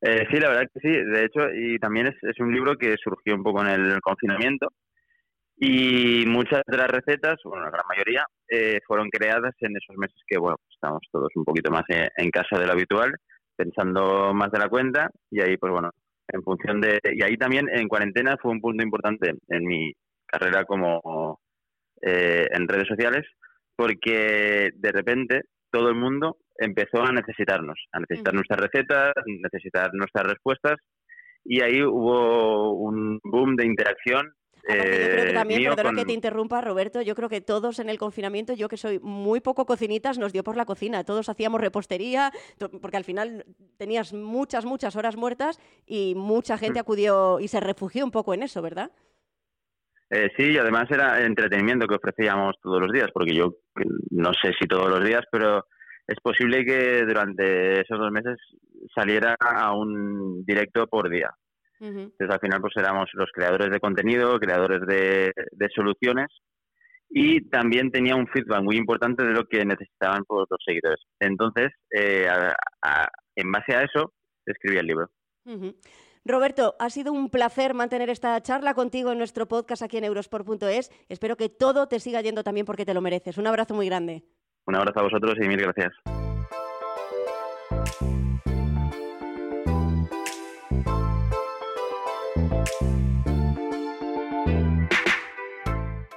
Eh, 0.00 0.26
sí, 0.30 0.38
la 0.38 0.48
verdad 0.48 0.70
que 0.72 0.80
sí. 0.80 0.88
De 0.88 1.24
hecho, 1.24 1.40
y 1.54 1.78
también 1.78 2.06
es, 2.08 2.14
es, 2.22 2.38
un 2.38 2.52
libro 2.52 2.76
que 2.76 2.94
surgió 3.02 3.34
un 3.34 3.42
poco 3.42 3.62
en 3.62 3.68
el 3.68 4.00
confinamiento. 4.00 4.68
Y 5.66 6.26
muchas 6.26 6.60
de 6.66 6.76
las 6.76 6.88
recetas, 6.88 7.36
bueno, 7.42 7.64
la 7.64 7.70
gran 7.70 7.86
mayoría, 7.88 8.26
eh, 8.48 8.80
fueron 8.86 9.08
creadas 9.08 9.54
en 9.60 9.74
esos 9.74 9.96
meses 9.96 10.20
que, 10.26 10.36
bueno, 10.36 10.58
estamos 10.70 11.00
todos 11.10 11.30
un 11.36 11.44
poquito 11.44 11.70
más 11.70 11.84
en, 11.88 12.30
casa 12.30 12.58
de 12.58 12.66
lo 12.66 12.72
habitual, 12.72 13.14
pensando 13.56 14.34
más 14.34 14.50
de 14.50 14.58
la 14.58 14.68
cuenta, 14.68 15.08
y 15.30 15.40
ahí, 15.40 15.56
pues 15.56 15.72
bueno, 15.72 15.90
en 16.28 16.42
función 16.42 16.82
de... 16.82 16.98
Y 17.14 17.22
ahí 17.22 17.38
también, 17.38 17.70
en 17.72 17.88
cuarentena, 17.88 18.36
fue 18.42 18.52
un 18.52 18.60
punto 18.60 18.84
importante 18.84 19.32
en 19.48 19.64
mi 19.64 19.94
carrera 20.26 20.64
como 20.64 21.40
eh, 22.02 22.46
en 22.50 22.68
redes 22.68 22.86
sociales, 22.86 23.24
porque 23.74 24.68
de 24.74 24.92
repente 24.92 25.44
todo 25.70 25.88
el 25.88 25.94
mundo 25.94 26.36
empezó 26.58 27.02
a 27.02 27.10
necesitarnos, 27.10 27.78
a 27.92 28.00
necesitar 28.00 28.34
nuestras 28.34 28.60
recetas, 28.60 29.14
necesitar 29.24 29.94
nuestras 29.94 30.26
respuestas, 30.26 30.76
y 31.42 31.62
ahí 31.62 31.82
hubo 31.82 32.74
un 32.74 33.18
boom 33.22 33.56
de 33.56 33.64
interacción 33.64 34.34
yo 34.66 34.74
creo 34.74 35.24
que 35.24 35.30
eh, 35.30 35.34
también, 35.34 35.74
perdona 35.74 36.00
que 36.00 36.06
te 36.06 36.12
interrumpa, 36.12 36.60
Roberto, 36.60 37.02
yo 37.02 37.14
creo 37.14 37.28
que 37.28 37.42
todos 37.42 37.78
en 37.78 37.90
el 37.90 37.98
confinamiento, 37.98 38.54
yo 38.54 38.68
que 38.68 38.78
soy 38.78 38.98
muy 38.98 39.40
poco 39.40 39.66
cocinitas, 39.66 40.18
nos 40.18 40.32
dio 40.32 40.42
por 40.42 40.56
la 40.56 40.64
cocina. 40.64 41.04
Todos 41.04 41.28
hacíamos 41.28 41.60
repostería, 41.60 42.32
porque 42.80 42.96
al 42.96 43.04
final 43.04 43.44
tenías 43.76 44.14
muchas, 44.14 44.64
muchas 44.64 44.96
horas 44.96 45.16
muertas 45.16 45.60
y 45.86 46.14
mucha 46.16 46.56
gente 46.56 46.78
mm. 46.78 46.82
acudió 46.82 47.40
y 47.40 47.48
se 47.48 47.60
refugió 47.60 48.04
un 48.04 48.10
poco 48.10 48.32
en 48.32 48.42
eso, 48.42 48.62
¿verdad? 48.62 48.90
Eh, 50.10 50.30
sí, 50.36 50.52
y 50.52 50.58
además 50.58 50.90
era 50.90 51.24
entretenimiento 51.24 51.86
que 51.86 51.96
ofrecíamos 51.96 52.56
todos 52.62 52.80
los 52.80 52.92
días, 52.92 53.10
porque 53.12 53.34
yo 53.34 53.56
no 54.10 54.32
sé 54.32 54.52
si 54.58 54.66
todos 54.66 54.88
los 54.88 55.04
días, 55.04 55.24
pero 55.30 55.66
es 56.06 56.20
posible 56.20 56.64
que 56.64 57.04
durante 57.04 57.80
esos 57.80 57.98
dos 57.98 58.10
meses 58.10 58.36
saliera 58.94 59.36
a 59.40 59.74
un 59.74 60.44
directo 60.44 60.86
por 60.86 61.10
día. 61.10 61.30
Entonces, 61.80 62.30
al 62.30 62.40
final, 62.40 62.60
pues 62.60 62.74
éramos 62.76 63.10
los 63.14 63.30
creadores 63.32 63.70
de 63.70 63.80
contenido, 63.80 64.38
creadores 64.38 64.80
de, 64.86 65.32
soluciones. 65.74 66.28
y 67.10 67.48
también 67.48 67.90
tenía 67.90 68.16
un 68.16 68.26
feedback 68.26 68.62
muy 68.62 68.76
importante 68.76 69.24
de 69.24 69.32
lo 69.32 69.44
que 69.44 69.64
necesitaban 69.64 70.24
por 70.24 70.46
los 70.50 70.60
seguidores. 70.64 71.00
Entonces, 71.20 71.70
eh, 71.90 72.26
en 73.36 73.52
base 73.52 73.74
a 73.74 73.82
eso, 73.82 74.12
escribí 74.46 74.78
el 74.78 74.86
libro. 74.86 75.10
Roberto, 76.24 76.74
ha 76.78 76.88
sido 76.88 77.12
un 77.12 77.28
placer 77.28 77.74
mantener 77.74 78.08
esta 78.08 78.40
charla 78.40 78.74
contigo 78.74 79.12
en 79.12 79.18
nuestro 79.18 79.46
podcast 79.46 79.82
aquí 79.82 79.98
en 79.98 80.04
eurosport.es. 80.04 80.90
Espero 81.08 81.36
que 81.36 81.50
todo 81.50 81.86
te 81.86 82.00
siga 82.00 82.22
yendo 82.22 82.42
también 82.42 82.64
porque 82.64 82.86
te 82.86 82.94
lo 82.94 83.02
mereces. 83.02 83.36
Un 83.36 83.46
abrazo 83.46 83.74
muy 83.74 83.86
grande. 83.86 84.24
Un 84.66 84.76
abrazo 84.76 85.00
a 85.00 85.02
vosotros 85.02 85.34
y 85.40 85.46
mil 85.46 85.60
gracias. 85.60 85.92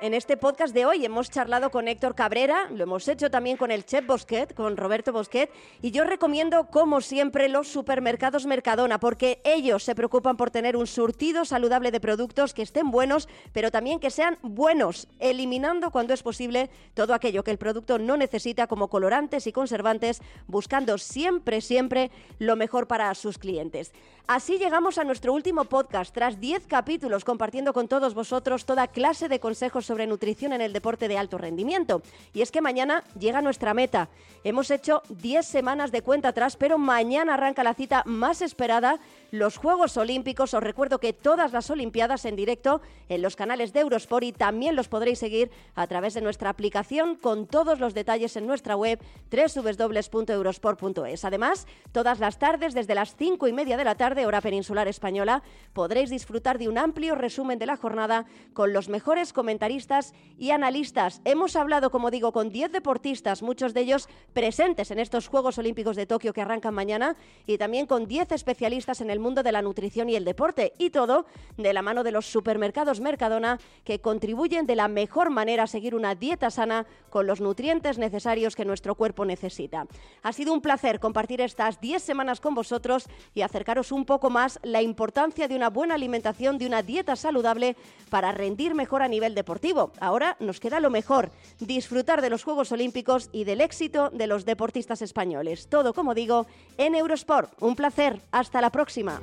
En 0.08 0.14
este 0.14 0.38
podcast 0.38 0.74
de 0.74 0.86
hoy 0.86 1.04
hemos 1.04 1.30
charlado 1.30 1.70
con 1.70 1.90
Héctor 1.90 2.16
Cabrera, 2.16 2.70
lo 2.70 2.84
hemos 2.84 3.10
hecho 3.10 3.30
también 3.30 3.58
con 3.58 3.72
el 3.72 3.84
chef 3.84 4.06
Bosquet, 4.06 4.54
con 4.54 4.78
Roberto 4.78 5.12
Bosquet, 5.12 5.52
y 5.82 5.92
yo 5.92 6.06
recomiendo, 6.06 6.68
como 6.68 7.02
siempre, 7.02 7.50
los 7.50 7.68
supermercados 7.68 8.46
Mercadona, 8.46 9.02
porque 9.02 9.42
ellos 9.44 9.84
se 9.84 9.96
preocupan 9.96 10.38
por 10.38 10.50
tener 10.50 10.78
un 10.78 10.88
surtido 10.88 11.44
saludable 11.44 11.92
de 11.92 12.00
productos 12.00 12.54
que 12.54 12.62
estén 12.62 12.90
buenos, 12.90 13.28
pero 13.52 13.70
también 13.70 14.00
que 14.00 14.10
sean 14.10 14.38
buenos, 14.44 15.10
eliminando 15.20 15.92
cuando 15.92 16.14
es 16.14 16.24
posible 16.24 16.70
todo 16.94 17.14
aquello 17.14 17.44
que 17.44 17.52
el 17.52 17.58
producto 17.58 18.00
no 18.00 18.16
necesita 18.16 18.68
como 18.68 18.88
colorantes 18.88 19.46
y 19.46 19.52
conservantes, 19.52 20.22
buscando 20.48 20.98
siempre, 21.00 21.60
siempre 21.60 22.12
lo 22.40 22.56
mejor 22.56 22.88
para 22.88 23.14
sus 23.14 23.38
clientes. 23.38 23.92
Así 24.28 24.58
llegamos 24.58 24.98
a 24.98 25.06
nuestro 25.06 25.32
último 25.32 25.64
podcast, 25.64 26.14
tras 26.14 26.38
10 26.42 26.68
capítulos 26.68 27.24
compartiendo 27.24 27.72
con 27.72 27.88
todos 27.88 28.14
vosotros 28.14 28.66
toda 28.66 28.90
clase 28.90 29.30
de 29.30 29.40
consejos 29.40 29.86
sobre 29.86 30.06
nutrición 30.06 30.52
en 30.52 30.60
el 30.60 30.74
deporte 30.74 31.08
de 31.08 31.18
alto 31.18 31.38
rendimiento. 31.38 32.02
Y 32.34 32.42
es 32.42 32.52
que 32.52 32.60
mañana 32.60 33.06
llega 33.18 33.42
nuestra 33.42 33.74
meta. 33.74 34.10
Hemos 34.44 34.70
hecho 34.70 35.02
10 35.08 35.46
semanas 35.46 35.94
de 35.94 36.02
cuenta 36.02 36.28
atrás, 36.28 36.58
pero 36.58 36.78
mañana 36.78 37.36
arranca 37.36 37.64
la 37.64 37.74
cita 37.74 38.04
más 38.06 38.42
esperada, 38.42 39.00
los 39.32 39.56
Juegos 39.56 39.96
Olímpicos. 39.96 40.54
Os 40.54 40.62
recuerdo 40.62 41.00
que 41.00 41.14
todas 41.14 41.54
las 41.54 41.70
Olimpiadas 41.70 42.26
en 42.26 42.36
directo 42.36 42.82
en 43.08 43.22
los 43.22 43.38
canales 43.38 43.72
de 43.72 43.80
Eurosport 43.80 44.26
y 44.26 44.34
también 44.34 44.76
los 44.76 44.90
podréis 44.90 45.20
seguir 45.20 45.52
a 45.74 45.88
través 45.88 46.14
de 46.14 46.22
nuestra 46.22 46.50
aplicación 46.50 47.16
con 47.16 47.48
todos 47.48 47.80
los 47.80 47.94
detalles 47.94 48.36
en 48.36 48.46
nuestra 48.46 48.76
web 48.76 49.00
www.eurosport.es. 49.32 51.24
Además, 51.24 51.66
todas 51.94 52.20
las 52.20 52.40
tardes 52.40 52.74
desde 52.74 52.94
las 52.94 53.16
5 53.16 53.48
y 53.48 53.54
media 53.54 53.78
de 53.78 53.86
la 53.86 53.96
tarde 53.96 54.17
de 54.18 54.26
hora 54.26 54.42
peninsular 54.42 54.90
española, 54.90 55.44
podréis 55.72 56.10
disfrutar 56.10 56.58
de 56.58 56.68
un 56.68 56.78
amplio 56.78 57.16
resumen 57.16 57.60
de 57.60 57.66
la 57.66 57.78
jornada 57.78 58.26
con 58.52 58.74
los 58.74 58.90
mejores 58.90 59.32
comentaristas 59.32 60.14
y 60.38 60.52
analistas. 60.52 61.22
Hemos 61.24 61.56
hablado, 61.56 61.90
como 61.90 62.12
digo, 62.12 62.34
con 62.34 62.50
10 62.50 62.74
deportistas, 62.74 63.42
muchos 63.42 63.74
de 63.74 63.82
ellos 63.82 64.10
presentes 64.34 64.92
en 64.92 65.00
estos 65.00 65.30
Juegos 65.30 65.58
Olímpicos 65.58 65.96
de 65.96 66.06
Tokio 66.06 66.34
que 66.34 66.42
arrancan 66.42 66.74
mañana, 66.74 67.16
y 67.46 67.58
también 67.58 67.86
con 67.86 68.08
10 68.08 68.34
especialistas 68.34 69.00
en 69.00 69.10
el 69.10 69.20
mundo 69.20 69.44
de 69.44 69.54
la 69.54 69.62
nutrición 69.62 70.10
y 70.10 70.16
el 70.16 70.26
deporte, 70.26 70.74
y 70.78 70.90
todo 70.90 71.26
de 71.56 71.72
la 71.72 71.82
mano 71.82 72.04
de 72.04 72.12
los 72.12 72.26
supermercados 72.26 73.00
Mercadona, 73.00 73.60
que 73.86 74.02
contribuyen 74.02 74.66
de 74.66 74.76
la 74.76 74.88
mejor 74.88 75.30
manera 75.30 75.64
a 75.64 75.68
seguir 75.68 75.96
una 75.96 76.16
dieta 76.16 76.50
sana 76.50 76.86
con 77.10 77.28
los 77.28 77.40
nutrientes 77.40 77.98
necesarios 77.98 78.56
que 78.56 78.66
nuestro 78.66 78.96
cuerpo 78.96 79.24
necesita. 79.24 79.86
Ha 80.24 80.34
sido 80.34 80.54
un 80.54 80.62
placer 80.62 81.00
compartir 81.00 81.42
estas 81.42 81.80
10 81.80 82.02
semanas 82.02 82.42
con 82.42 82.56
vosotros 82.56 83.06
y 83.34 83.42
acercaros 83.42 83.92
un 83.92 84.06
poco 84.08 84.32
más 84.32 84.60
la 84.64 84.82
importancia 84.82 85.48
de 85.48 85.56
una 85.56 85.70
buena 85.70 85.94
alimentación, 85.94 86.58
de 86.58 86.66
una 86.66 86.82
dieta 86.82 87.16
saludable 87.16 87.76
para 88.10 88.32
rendir 88.32 88.74
mejor 88.74 89.04
a 89.04 89.08
nivel 89.08 89.36
deportivo. 89.36 89.92
Ahora 90.00 90.36
nos 90.40 90.60
queda 90.60 90.80
lo 90.80 90.90
mejor, 90.90 91.30
disfrutar 91.60 92.24
de 92.24 92.32
los 92.32 92.44
Juegos 92.44 92.72
Olímpicos 92.72 93.30
y 93.32 93.44
del 93.44 93.62
éxito 93.62 94.10
de 94.10 94.26
los 94.26 94.46
deportistas 94.46 95.04
españoles. 95.04 95.68
Todo, 95.70 95.94
como 95.94 96.16
digo, 96.16 96.48
en 96.80 96.96
Eurosport. 96.96 97.52
Un 97.62 97.76
placer. 97.76 98.20
Hasta 98.32 98.62
la 98.62 98.72
próxima. 98.72 99.22